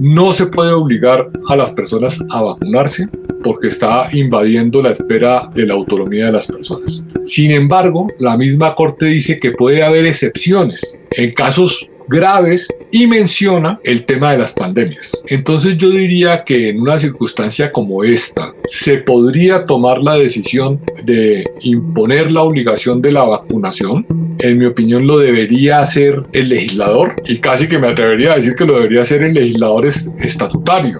No 0.00 0.32
se 0.32 0.46
puede 0.46 0.72
obligar 0.72 1.28
a 1.48 1.56
las 1.56 1.72
personas 1.72 2.22
a 2.30 2.42
vacunarse 2.42 3.08
porque 3.42 3.68
está 3.68 4.08
invadiendo 4.12 4.82
la 4.82 4.90
esfera 4.90 5.48
de 5.54 5.66
la 5.66 5.74
autonomía 5.74 6.26
de 6.26 6.32
las 6.32 6.48
personas. 6.48 7.02
Sin 7.24 7.52
embargo, 7.52 8.08
la 8.18 8.36
misma 8.36 8.74
Corte 8.74 9.06
dice 9.06 9.38
que 9.38 9.52
puede 9.52 9.84
haber 9.84 10.04
excepciones 10.04 10.96
en 11.12 11.32
casos 11.32 11.88
graves 12.08 12.68
y 12.90 13.06
menciona 13.06 13.80
el 13.82 14.04
tema 14.04 14.32
de 14.32 14.38
las 14.38 14.52
pandemias. 14.52 15.22
Entonces 15.26 15.76
yo 15.76 15.90
diría 15.90 16.44
que 16.44 16.70
en 16.70 16.80
una 16.80 16.98
circunstancia 16.98 17.70
como 17.70 18.04
esta 18.04 18.54
se 18.64 18.98
podría 18.98 19.66
tomar 19.66 19.98
la 19.98 20.14
decisión 20.14 20.80
de 21.04 21.44
imponer 21.60 22.30
la 22.30 22.42
obligación 22.42 23.02
de 23.02 23.12
la 23.12 23.24
vacunación. 23.24 24.06
En 24.38 24.58
mi 24.58 24.66
opinión 24.66 25.06
lo 25.06 25.18
debería 25.18 25.80
hacer 25.80 26.22
el 26.32 26.48
legislador 26.48 27.16
y 27.26 27.38
casi 27.38 27.68
que 27.68 27.78
me 27.78 27.88
atrevería 27.88 28.32
a 28.32 28.36
decir 28.36 28.54
que 28.54 28.64
lo 28.64 28.76
debería 28.76 29.02
hacer 29.02 29.22
el 29.22 29.34
legislador 29.34 29.86
estatutario 29.86 30.98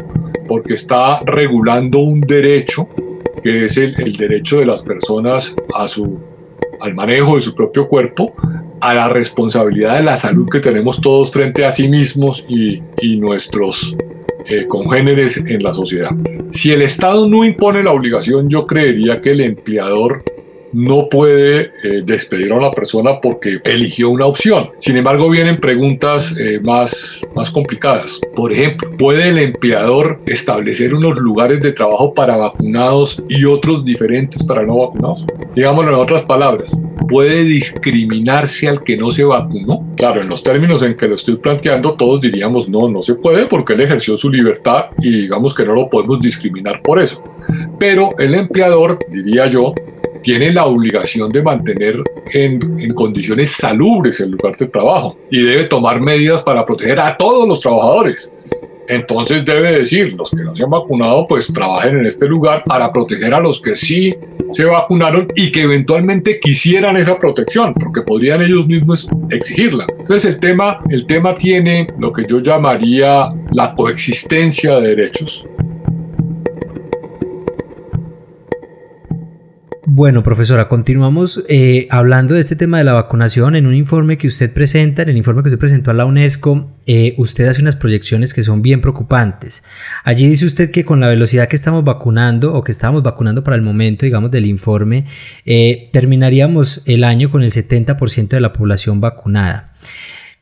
porque 0.49 0.75
está 0.75 1.21
regulando 1.25 1.99
un 1.99 2.21
derecho 2.21 2.89
que 3.43 3.67
es 3.67 3.77
el, 3.77 3.95
el 4.01 4.17
derecho 4.17 4.59
de 4.59 4.67
las 4.67 4.83
personas 4.83 5.55
a 5.75 5.87
su 5.89 6.19
al 6.87 6.95
manejo 6.95 7.35
de 7.35 7.41
su 7.41 7.55
propio 7.55 7.89
cuerpo, 7.89 8.33
a 8.81 8.95
la 8.95 9.09
responsabilidad 9.09 9.97
de 9.97 10.05
la 10.05 10.17
salud 10.17 10.49
que 10.49 10.61
tenemos 10.61 11.01
todos 11.01 11.33
frente 11.33 11.65
a 11.65 11.73
sí 11.73 11.89
mismos 11.89 12.47
y, 12.49 12.81
nuestros 13.17 13.97
eh, 14.47 14.67
congéneres 14.69 15.37
en 15.39 15.63
la 15.63 15.75
sociedad. 15.75 16.11
Si 16.51 16.73
el 16.73 16.83
Estado 16.83 17.29
no 17.29 17.45
impone 17.45 17.83
la 17.83 17.93
obligación, 17.93 18.49
yo 18.49 18.67
creería 18.67 19.21
que 19.21 19.33
el 19.33 19.41
empleador 19.41 20.23
no 20.77 21.09
puede 21.09 21.73
eh, 21.83 22.03
despedir 22.05 22.53
a 22.53 22.57
una 22.57 22.71
persona 22.71 23.19
porque 23.23 23.61
eligió 23.65 24.11
una 24.11 24.27
opción. 24.27 24.73
Sin 24.77 24.99
embargo, 24.99 25.31
vienen 25.31 25.59
preguntas 25.59 26.37
eh, 26.39 26.61
más, 26.61 27.27
más 27.35 27.51
complicadas. 27.51 28.21
Por 28.35 28.53
ejemplo, 28.53 28.91
¿puede 28.99 29.31
el 29.31 29.39
empleador 29.39 30.21
establecer 30.27 30.95
unos 30.95 31.19
lugares 31.19 31.63
de 31.63 31.73
trabajo 31.73 32.13
para 32.13 32.37
vacunados 32.37 33.23
y 33.27 33.47
otros 33.47 33.87
diferentes 33.87 34.45
para 34.45 34.65
no 34.65 34.77
vacunados? 34.77 35.27
Digámoslo 35.55 35.95
en 35.95 35.99
otras 35.99 36.25
palabras, 36.25 36.79
¿puede 37.09 37.45
discriminarse 37.45 38.69
al 38.69 38.85
que 38.85 38.99
no 38.99 39.11
se 39.11 39.25
vacunó? 39.25 39.95
Claro, 39.97 40.21
en 40.21 40.29
los 40.29 40.43
términos 40.43 40.83
en 40.83 40.95
que 40.95 41.09
lo 41.09 41.15
estoy 41.15 41.37
planteando, 41.37 41.95
todos 41.95 42.21
diríamos 42.21 42.69
no, 42.69 42.87
no 42.87 43.01
se 43.01 43.15
puede 43.15 43.47
porque 43.47 43.73
él 43.73 43.81
ejerció 43.81 44.19
su 44.19 44.29
libertad 44.29 44.91
y 44.99 45.23
digamos 45.23 45.55
que 45.55 45.65
no 45.65 45.75
lo 45.75 45.89
podemos 45.89 46.21
discriminar 46.21 46.83
por 46.83 46.99
eso. 46.99 47.25
Pero 47.79 48.15
el 48.19 48.35
empleador, 48.35 48.99
diría 49.09 49.47
yo, 49.47 49.73
tiene 50.27 50.51
la 50.51 50.67
obligación 50.67 51.31
de 51.31 51.41
mantener 51.41 52.03
en, 52.33 52.93
condiciones 52.95 53.53
salubres 53.53 54.19
el 54.19 54.33
lugar 54.33 54.57
de 54.57 54.67
trabajo 54.67 55.17
y 55.31 55.41
debe 55.41 55.67
tomar 55.67 56.01
medidas 56.01 56.43
para 56.43 56.65
proteger 56.65 56.99
a 56.99 57.17
todos 57.17 57.47
los 57.47 57.61
trabajadores. 57.61 58.29
Entonces 58.89 59.45
debe 59.45 59.71
decir, 59.71 60.15
los 60.15 60.29
que 60.33 60.43
no 60.43 60.57
se 60.57 60.65
han 60.65 60.71
vacunado, 60.71 61.29
pues 61.29 61.47
trabajen 61.53 61.99
en 61.99 62.07
este 62.07 62.27
lugar 62.27 62.65
para 62.67 62.93
proteger 62.93 63.35
a 63.35 63.41
los 63.41 63.63
que 63.63 63.77
sí 63.77 64.17
se 64.51 64.65
vacunaron 64.65 65.29
y 65.37 65.53
que 65.53 65.63
eventualmente 65.63 66.41
quisieran 66.41 66.97
esa 66.97 67.17
protección, 67.17 67.73
porque 67.75 68.03
podrían 68.03 68.43
ellos 68.43 68.67
mismos 68.67 69.09
exigirla. 69.31 69.87
Entonces 69.97 70.35
el 70.35 70.41
tema, 70.41 70.81
el 70.91 71.07
tema 71.07 71.37
tiene 71.37 71.87
lo 72.01 72.11
que 72.11 72.27
yo 72.29 72.41
llamaría 72.41 73.29
la 73.53 73.77
coexistencia 73.77 74.81
de 74.81 74.97
derechos. 74.97 75.47
Bueno, 79.97 80.23
profesora, 80.23 80.69
continuamos 80.69 81.43
eh, 81.49 81.89
hablando 81.89 82.35
de 82.35 82.41
este 82.41 82.55
tema 82.55 82.77
de 82.77 82.85
la 82.85 82.93
vacunación. 82.93 83.57
En 83.57 83.67
un 83.67 83.75
informe 83.75 84.19
que 84.19 84.27
usted 84.27 84.53
presenta, 84.53 85.01
en 85.01 85.09
el 85.09 85.17
informe 85.17 85.41
que 85.41 85.49
usted 85.49 85.59
presentó 85.59 85.91
a 85.91 85.95
la 85.95 86.05
UNESCO, 86.05 86.71
eh, 86.85 87.15
usted 87.17 87.49
hace 87.49 87.63
unas 87.63 87.77
proyecciones 87.77 88.35
que 88.35 88.43
son 88.43 88.61
bien 88.61 88.83
preocupantes. 88.83 89.65
Allí 90.05 90.29
dice 90.29 90.45
usted 90.45 90.71
que 90.71 90.85
con 90.85 91.01
la 91.01 91.09
velocidad 91.09 91.49
que 91.49 91.57
estamos 91.57 91.83
vacunando 91.83 92.53
o 92.53 92.63
que 92.63 92.73
estamos 92.73 93.03
vacunando 93.03 93.43
para 93.43 93.57
el 93.57 93.63
momento, 93.63 94.05
digamos, 94.05 94.31
del 94.31 94.45
informe, 94.45 95.07
eh, 95.47 95.89
terminaríamos 95.95 96.83
el 96.85 97.03
año 97.03 97.31
con 97.31 97.43
el 97.43 97.51
70% 97.51 98.37
de 98.37 98.41
la 98.43 98.53
población 98.53 99.01
vacunada. 99.01 99.73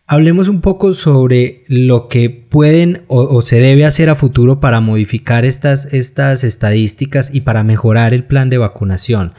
Hablemos 0.06 0.50
un 0.50 0.60
poco 0.60 0.92
sobre 0.92 1.64
lo 1.66 2.08
que 2.08 2.28
pueden 2.28 3.04
o, 3.08 3.40
se 3.40 3.58
debe 3.58 3.86
hacer 3.86 4.10
a 4.10 4.14
futuro 4.14 4.60
para 4.60 4.80
modificar 4.80 5.46
estas, 5.46 5.94
estas 5.94 6.44
estadísticas 6.44 7.34
y 7.34 7.40
para 7.40 7.64
mejorar 7.64 8.12
el 8.12 8.24
plan 8.24 8.50
de 8.50 8.58
vacunación. 8.58 9.32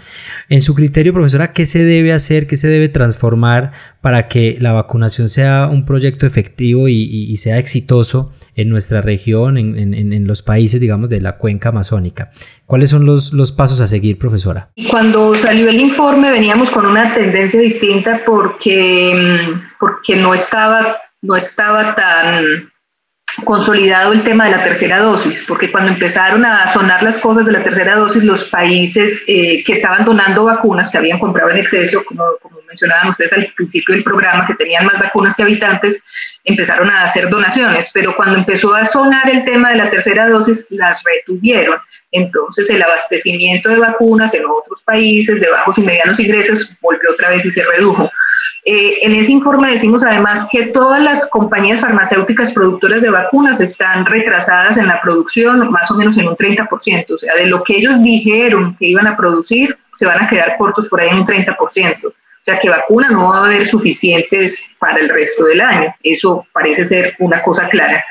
En 0.50 0.62
su 0.62 0.74
criterio, 0.74 1.14
profesora, 1.14 1.52
¿qué 1.52 1.66
se 1.66 1.84
debe 1.84 2.14
hacer, 2.14 2.48
qué 2.48 2.56
se 2.56 2.68
debe 2.68 2.90
transformar 2.90 3.74
para 4.02 4.28
que 4.28 4.58
la 4.60 4.72
vacunación 4.72 5.30
sea 5.30 5.70
un 5.72 5.86
proyecto 5.86 6.26
efectivo 6.26 6.88
y, 6.88 7.38
sea 7.38 7.60
exitoso 7.60 8.34
en 8.56 8.70
nuestra 8.70 9.02
región, 9.02 9.60
en, 9.60 10.28
los 10.28 10.42
países, 10.42 10.82
digamos, 10.82 11.10
de 11.10 11.22
la 11.22 11.38
cuenca 11.38 11.70
amazónica. 11.70 12.32
¿Cuáles 12.66 12.90
son 12.90 13.06
los, 13.06 13.34
los 13.34 13.52
pasos 13.52 13.82
a 13.82 13.88
seguir, 13.88 14.18
profesora? 14.18 14.70
Cuando 14.90 15.36
salió 15.36 15.70
el 15.70 15.80
informe 15.80 16.32
veníamos 16.32 16.72
con 16.72 16.88
una 16.88 17.14
tendencia 17.14 17.60
distinta 17.60 18.24
porque, 18.26 19.12
porque 19.86 20.16
no, 20.16 20.34
estaba, 20.34 20.98
no 21.22 21.36
estaba 21.36 21.94
tan 21.94 22.72
consolidado 23.44 24.14
el 24.14 24.24
tema 24.24 24.46
de 24.46 24.52
la 24.52 24.64
tercera 24.64 24.98
dosis, 24.98 25.46
porque 25.48 25.72
cuando 25.72 25.92
empezaron 25.92 26.44
a 26.44 26.68
sonar 26.74 27.04
las 27.04 27.20
cosas 27.20 27.46
de 27.46 27.52
la 27.52 27.64
tercera 27.64 27.96
dosis, 27.96 28.24
los 28.24 28.46
países 28.46 29.24
eh, 29.28 29.64
que 29.64 29.74
estaban 29.74 30.04
donando 30.04 30.46
vacunas, 30.46 30.90
que 30.90 30.98
habían 30.98 31.20
comprado 31.20 31.52
en 31.52 31.58
exceso, 31.58 32.04
como, 32.04 32.24
como 32.42 32.62
mencionaban 32.68 33.10
ustedes 33.10 33.34
al 33.34 33.46
principio 33.56 33.94
del 33.94 34.04
programa, 34.04 34.48
que 34.48 34.56
tenían 34.56 34.88
más 34.88 34.98
vacunas 34.98 35.36
que 35.36 35.44
habitantes, 35.44 36.02
empezaron 36.46 36.90
a 36.90 37.04
hacer 37.04 37.30
donaciones, 37.30 37.92
pero 37.94 38.16
cuando 38.16 38.40
empezó 38.40 38.74
a 38.74 38.86
sonar 38.86 39.30
el 39.30 39.46
tema 39.46 39.70
de 39.70 39.76
la 39.76 39.92
tercera 39.92 40.28
dosis, 40.28 40.66
las 40.72 41.00
retuvieron. 41.04 41.78
Entonces 42.12 42.72
el 42.72 42.82
abastecimiento 42.82 43.70
de 43.70 43.78
vacunas 43.78 44.34
en 44.34 44.46
otros 44.46 44.82
países 44.82 45.40
de 45.40 45.48
bajos 45.48 45.78
y 45.78 45.84
medianos 45.84 46.20
ingresos 46.20 46.76
volvió 46.82 47.12
otra 47.12 47.30
vez 47.30 47.46
y 47.46 47.52
se 47.52 47.64
redujo. 47.64 48.10
Eh, 48.68 48.98
en 49.02 49.14
ese 49.14 49.32
informe 49.32 49.72
decimos 49.72 50.04
además 50.04 50.48
que 50.52 50.68
todas 50.68 51.00
las 51.00 51.30
compañías 51.30 51.82
farmacéuticas 51.82 52.52
productoras 52.52 53.02
de 53.02 53.12
vacunas 53.12 53.62
están 53.62 54.06
retrasadas 54.08 54.78
en 54.78 54.88
la 54.88 55.00
producción 55.02 55.70
más 55.70 55.92
o 55.92 55.96
menos 55.96 56.18
en 56.18 56.28
un 56.28 56.36
30%, 56.36 57.14
o 57.14 57.18
sea, 57.18 57.36
de 57.36 57.46
lo 57.46 57.64
que 57.64 57.78
ellos 57.78 58.02
dijeron 58.02 58.76
que 58.78 58.88
iban 58.88 59.06
a 59.06 59.16
producir, 59.16 59.78
se 59.94 60.08
van 60.08 60.24
a 60.24 60.28
quedar 60.28 60.58
cortos 60.58 60.88
por 60.88 61.00
ahí 61.00 61.10
en 61.10 61.20
un 61.20 61.26
30%. 61.26 62.08
O 62.08 62.14
sea, 62.46 62.60
que 62.60 62.70
vacunas 62.70 63.12
no 63.12 63.30
va 63.30 63.38
a 63.38 63.46
haber 63.46 63.66
suficientes 63.66 64.76
para 64.80 65.00
el 65.00 65.10
resto 65.10 65.46
del 65.46 65.62
año. 65.62 65.96
Eso 66.04 66.46
parece 66.54 66.86
ser 66.86 67.16
una 67.18 67.42
cosa 67.42 67.68
clara. 67.70 68.04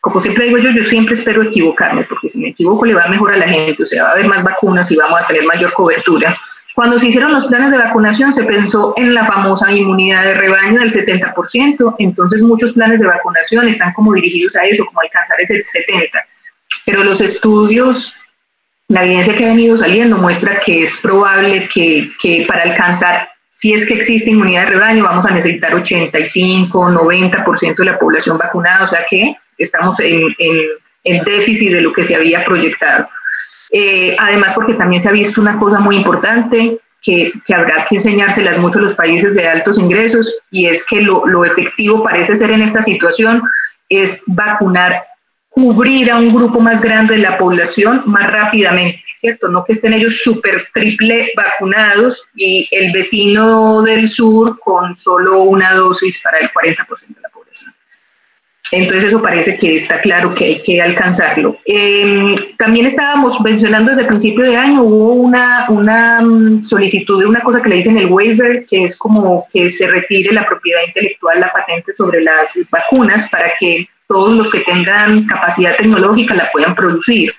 Como 0.00 0.22
siempre 0.22 0.46
digo 0.46 0.56
yo, 0.58 0.70
yo 0.70 0.84
siempre 0.84 1.12
espero 1.12 1.42
equivocarme, 1.42 2.04
porque 2.04 2.30
si 2.30 2.38
me 2.38 2.48
equivoco 2.48 2.86
le 2.86 2.94
va 2.94 3.08
mejor 3.08 3.32
a 3.32 3.36
la 3.36 3.48
gente, 3.48 3.82
o 3.82 3.86
sea, 3.86 4.04
va 4.04 4.08
a 4.10 4.12
haber 4.12 4.26
más 4.26 4.42
vacunas 4.42 4.90
y 4.90 4.96
vamos 4.96 5.20
a 5.20 5.26
tener 5.26 5.44
mayor 5.44 5.72
cobertura. 5.74 6.34
Cuando 6.78 6.96
se 6.96 7.08
hicieron 7.08 7.32
los 7.32 7.46
planes 7.46 7.72
de 7.72 7.78
vacunación 7.78 8.32
se 8.32 8.44
pensó 8.44 8.94
en 8.96 9.12
la 9.12 9.26
famosa 9.26 9.72
inmunidad 9.72 10.22
de 10.22 10.34
rebaño 10.34 10.78
del 10.78 10.92
70%, 10.92 11.96
entonces 11.98 12.40
muchos 12.40 12.72
planes 12.72 13.00
de 13.00 13.06
vacunación 13.08 13.66
están 13.66 13.92
como 13.94 14.14
dirigidos 14.14 14.54
a 14.54 14.64
eso, 14.64 14.86
como 14.86 15.00
alcanzar 15.00 15.40
ese 15.40 15.54
70%. 15.54 16.08
Pero 16.86 17.02
los 17.02 17.20
estudios, 17.20 18.14
la 18.86 19.02
evidencia 19.02 19.36
que 19.36 19.46
ha 19.46 19.48
venido 19.48 19.76
saliendo 19.76 20.18
muestra 20.18 20.60
que 20.60 20.84
es 20.84 20.94
probable 21.00 21.68
que, 21.68 22.12
que 22.22 22.44
para 22.46 22.62
alcanzar 22.62 23.28
si 23.50 23.74
es 23.74 23.84
que 23.84 23.94
existe 23.94 24.30
inmunidad 24.30 24.66
de 24.66 24.74
rebaño, 24.74 25.02
vamos 25.02 25.26
a 25.26 25.32
necesitar 25.32 25.74
85, 25.74 26.90
90% 26.90 27.74
de 27.74 27.84
la 27.86 27.98
población 27.98 28.38
vacunada, 28.38 28.84
o 28.84 28.88
sea 28.88 29.04
que 29.10 29.34
estamos 29.58 29.98
en, 29.98 30.22
en, 31.02 31.24
déficit 31.24 31.72
de 31.72 31.80
lo 31.80 31.92
que 31.92 32.04
se 32.04 32.14
había 32.14 32.44
proyectado. 32.44 33.08
Eh, 33.70 34.16
además, 34.18 34.52
porque 34.54 34.74
también 34.74 35.00
se 35.00 35.08
ha 35.08 35.12
visto 35.12 35.40
una 35.40 35.58
cosa 35.58 35.80
muy 35.80 35.96
importante 35.96 36.78
que, 37.02 37.32
que, 37.46 37.54
habrá 37.54 37.84
que 37.88 37.96
enseñárselas 37.96 38.58
mucho 38.58 38.78
a 38.78 38.82
los 38.82 38.94
países 38.94 39.34
de 39.34 39.46
altos 39.46 39.78
ingresos, 39.78 40.34
y 40.50 40.66
es 40.66 40.84
que 40.86 41.00
lo, 41.02 41.26
lo 41.26 41.44
efectivo 41.44 42.02
parece 42.02 42.34
ser 42.34 42.50
en 42.50 42.62
esta 42.62 42.82
situación 42.82 43.42
es 43.88 44.22
vacunar 44.26 45.02
cubrir 45.58 46.10
a 46.10 46.18
un 46.18 46.32
grupo 46.32 46.60
más 46.60 46.80
grande 46.80 47.16
de 47.16 47.22
la 47.22 47.36
población 47.36 48.02
más 48.06 48.30
rápidamente, 48.30 49.02
¿cierto? 49.16 49.48
No 49.48 49.64
que 49.64 49.72
estén 49.72 49.92
ellos 49.92 50.18
súper 50.22 50.68
triple 50.72 51.32
vacunados 51.34 52.22
y 52.36 52.68
el 52.70 52.92
vecino 52.92 53.82
del 53.82 54.08
sur 54.08 54.58
con 54.60 54.96
solo 54.96 55.42
una 55.42 55.74
dosis 55.74 56.22
para 56.22 56.38
el 56.38 56.50
40% 56.50 56.86
de 57.08 57.20
la. 57.22 57.27
Entonces 58.70 59.04
eso 59.04 59.22
parece 59.22 59.56
que 59.56 59.76
está 59.76 60.00
claro 60.00 60.34
que 60.34 60.44
hay 60.44 60.62
que 60.62 60.80
alcanzarlo. 60.80 61.56
Em, 61.64 62.36
también 62.58 62.86
estábamos 62.86 63.40
mencionando 63.40 63.90
desde 63.90 64.02
el 64.02 64.08
principio 64.08 64.44
de 64.44 64.56
año, 64.56 64.82
hubo 64.82 65.12
una, 65.14 65.66
una 65.70 66.20
mm, 66.20 66.62
solicitud 66.62 67.20
de 67.20 67.26
una 67.26 67.40
cosa 67.40 67.62
que 67.62 67.70
le 67.70 67.76
dicen 67.76 67.96
el 67.96 68.06
waiver, 68.06 68.66
que 68.66 68.84
es 68.84 68.96
como 68.96 69.46
que 69.50 69.70
se 69.70 69.86
retire 69.86 70.32
la 70.32 70.46
propiedad 70.46 70.82
intelectual, 70.86 71.40
la 71.40 71.50
patente 71.50 71.94
sobre 71.94 72.20
las 72.20 72.58
vacunas 72.70 73.28
para 73.30 73.52
que 73.58 73.88
todos 74.06 74.36
los 74.36 74.50
que 74.50 74.60
tengan 74.60 75.26
capacidad 75.26 75.76
tecnológica 75.76 76.34
la 76.34 76.50
puedan 76.50 76.74
producir. 76.74 77.32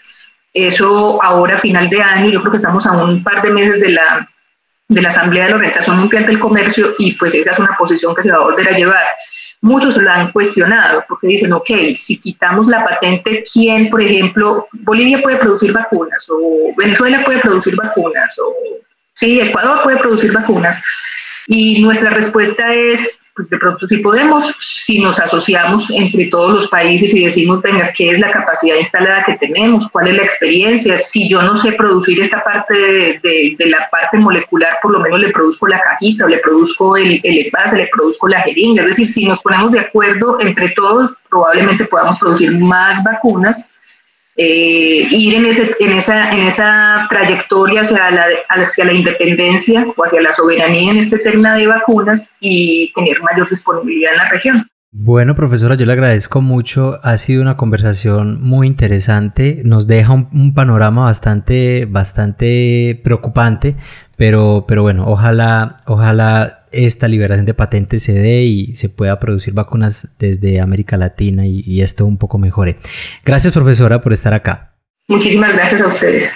Eso 0.53 1.21
ahora, 1.23 1.57
a 1.57 1.59
final 1.59 1.89
de 1.89 2.01
año, 2.01 2.29
yo 2.29 2.41
creo 2.41 2.51
que 2.51 2.57
estamos 2.57 2.85
a 2.85 2.91
un 2.91 3.23
par 3.23 3.41
de 3.43 3.51
meses 3.51 3.79
de 3.79 3.89
la, 3.89 4.27
de 4.87 5.01
la 5.01 5.09
Asamblea 5.09 5.43
de 5.43 5.49
la 5.51 5.55
Organización 5.57 5.97
Mundial 5.97 6.25
del 6.25 6.39
Comercio 6.39 6.95
y 6.97 7.13
pues 7.13 7.35
esa 7.35 7.51
es 7.51 7.59
una 7.59 7.75
posición 7.77 8.15
que 8.15 8.23
se 8.23 8.31
va 8.31 8.37
a 8.37 8.43
volver 8.45 8.67
a 8.67 8.75
llevar. 8.75 9.05
Muchos 9.61 9.97
la 9.97 10.15
han 10.15 10.31
cuestionado 10.31 11.03
porque 11.07 11.27
dicen, 11.27 11.51
ok, 11.51 11.69
si 11.93 12.19
quitamos 12.19 12.67
la 12.67 12.83
patente, 12.83 13.43
¿quién, 13.51 13.89
por 13.89 14.01
ejemplo, 14.01 14.67
Bolivia 14.71 15.21
puede 15.21 15.37
producir 15.37 15.73
vacunas 15.73 16.25
o 16.29 16.73
Venezuela 16.77 17.23
puede 17.25 17.39
producir 17.39 17.75
vacunas 17.75 18.39
o 18.39 18.55
sí, 19.13 19.41
Ecuador 19.41 19.83
puede 19.83 19.97
producir 19.97 20.31
vacunas? 20.31 20.81
Y 21.51 21.81
nuestra 21.81 22.11
respuesta 22.11 22.75
es, 22.75 23.23
pues 23.35 23.49
de 23.49 23.57
pronto 23.57 23.87
sí 23.87 23.97
podemos, 23.97 24.53
si 24.59 24.99
nos 24.99 25.19
asociamos 25.19 25.89
entre 25.89 26.27
todos 26.27 26.53
los 26.53 26.67
países 26.67 27.11
y 27.11 27.25
decimos, 27.25 27.63
venga, 27.63 27.91
¿qué 27.97 28.11
es 28.11 28.19
la 28.19 28.29
capacidad 28.29 28.75
instalada 28.75 29.23
que 29.23 29.33
tenemos? 29.37 29.89
¿Cuál 29.89 30.09
es 30.09 30.17
la 30.17 30.21
experiencia? 30.21 30.95
Si 30.99 31.27
yo 31.27 31.41
no 31.41 31.57
sé 31.57 31.71
producir 31.71 32.21
esta 32.21 32.43
parte 32.43 32.75
de, 32.75 33.55
la 33.65 33.89
parte 33.89 34.19
molecular, 34.19 34.77
por 34.83 34.91
lo 34.91 34.99
menos 34.99 35.21
le 35.21 35.31
produzco 35.31 35.67
la 35.67 35.81
cajita, 35.81 36.25
o 36.25 36.27
le 36.27 36.37
produzco 36.37 36.95
el, 36.95 37.19
el 37.23 37.47
envase, 37.47 37.77
le 37.77 37.89
produzco 37.95 38.27
la 38.27 38.41
jeringa. 38.41 38.83
Es 38.83 38.89
decir, 38.89 39.07
si 39.07 39.25
nos 39.25 39.39
ponemos 39.39 39.71
de 39.71 39.79
acuerdo 39.79 40.39
entre 40.41 40.69
todos, 40.75 41.11
probablemente 41.31 41.85
podamos 41.85 42.19
producir 42.19 42.51
más 42.59 43.03
vacunas 43.03 43.71
eh, 44.41 45.05
ir 45.11 45.35
en, 45.35 45.45
ese, 45.47 45.75
en, 45.81 45.91
esa, 45.91 46.29
en 46.31 46.43
esa 46.43 47.07
trayectoria 47.09 47.81
hacia 47.81 48.09
la, 48.09 48.25
hacia 48.47 48.85
la 48.85 48.93
independencia 48.93 49.85
o 49.97 50.05
hacia 50.05 50.21
la 50.21 50.31
soberanía 50.31 50.91
en 50.91 50.97
este 50.97 51.17
tema 51.19 51.55
de 51.55 51.67
vacunas 51.67 52.33
y 52.39 52.89
tener 52.93 53.21
mayor 53.21 53.49
disponibilidad 53.49 54.13
en 54.13 54.17
la 54.17 54.29
región. 54.29 54.69
Bueno, 54.91 55.35
profesora, 55.35 55.75
yo 55.75 55.85
le 55.85 55.93
agradezco 55.93 56.41
mucho. 56.41 56.99
Ha 57.03 57.17
sido 57.17 57.43
una 57.43 57.55
conversación 57.55 58.41
muy 58.41 58.65
interesante. 58.65 59.61
Nos 59.63 59.85
deja 59.85 60.13
un, 60.13 60.53
panorama 60.55 61.05
bastante, 61.05 61.85
bastante 61.85 62.99
preocupante, 63.03 63.75
pero, 64.17 64.65
pero 64.67 64.81
bueno, 64.81 65.05
ojalá, 65.05 65.77
ojalá 65.85 66.65
esta 66.71 67.07
liberación 67.07 67.45
de 67.45 67.53
patentes 67.53 68.01
se 68.01 68.13
dé 68.13 68.43
y 68.43 68.73
se 68.73 68.89
pueda 68.89 69.19
producir 69.19 69.53
vacunas 69.53 70.15
desde 70.17 70.59
América 70.59 70.97
Latina 70.97 71.45
y, 71.45 71.61
y 71.65 71.81
esto 71.81 72.07
un 72.07 72.17
poco 72.17 72.39
mejore. 72.39 72.77
Gracias, 73.23 73.53
profesora, 73.53 74.01
por 74.01 74.11
estar 74.11 74.33
acá. 74.33 74.75
Muchísimas 75.07 75.53
gracias 75.53 75.81
a 75.81 75.87
ustedes. 75.87 76.29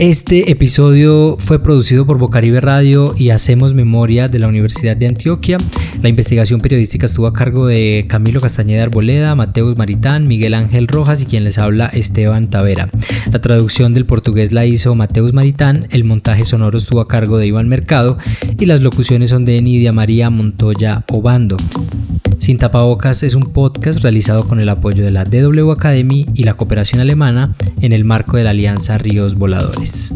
Este 0.00 0.50
episodio 0.50 1.36
fue 1.38 1.62
producido 1.62 2.06
por 2.06 2.16
Bocaribe 2.16 2.62
Radio 2.62 3.12
y 3.18 3.28
Hacemos 3.28 3.74
Memoria 3.74 4.28
de 4.28 4.38
la 4.38 4.48
Universidad 4.48 4.96
de 4.96 5.06
Antioquia. 5.06 5.58
La 6.00 6.08
investigación 6.08 6.62
periodística 6.62 7.04
estuvo 7.04 7.26
a 7.26 7.34
cargo 7.34 7.66
de 7.66 8.06
Camilo 8.08 8.40
Castañeda 8.40 8.84
Arboleda, 8.84 9.34
Mateus 9.34 9.76
Maritán, 9.76 10.26
Miguel 10.26 10.54
Ángel 10.54 10.88
Rojas 10.88 11.20
y 11.20 11.26
quien 11.26 11.44
les 11.44 11.58
habla 11.58 11.88
Esteban 11.88 12.48
Tavera. 12.48 12.88
La 13.30 13.42
traducción 13.42 13.92
del 13.92 14.06
portugués 14.06 14.52
la 14.52 14.64
hizo 14.64 14.94
Mateus 14.94 15.34
Maritán, 15.34 15.86
el 15.90 16.04
montaje 16.04 16.46
sonoro 16.46 16.78
estuvo 16.78 17.02
a 17.02 17.06
cargo 17.06 17.36
de 17.36 17.48
Iván 17.48 17.68
Mercado 17.68 18.16
y 18.58 18.64
las 18.64 18.80
locuciones 18.80 19.28
son 19.28 19.44
de 19.44 19.60
Nidia 19.60 19.92
María 19.92 20.30
Montoya 20.30 21.04
Obando. 21.12 21.58
Sin 22.40 22.56
tapabocas 22.56 23.22
es 23.22 23.34
un 23.34 23.44
podcast 23.52 24.00
realizado 24.00 24.48
con 24.48 24.60
el 24.60 24.70
apoyo 24.70 25.04
de 25.04 25.10
la 25.10 25.26
DW 25.26 25.70
Academy 25.72 26.26
y 26.34 26.44
la 26.44 26.54
cooperación 26.54 27.02
alemana 27.02 27.54
en 27.82 27.92
el 27.92 28.06
marco 28.06 28.38
de 28.38 28.44
la 28.44 28.50
Alianza 28.50 28.96
Ríos 28.96 29.34
Voladores. 29.34 30.14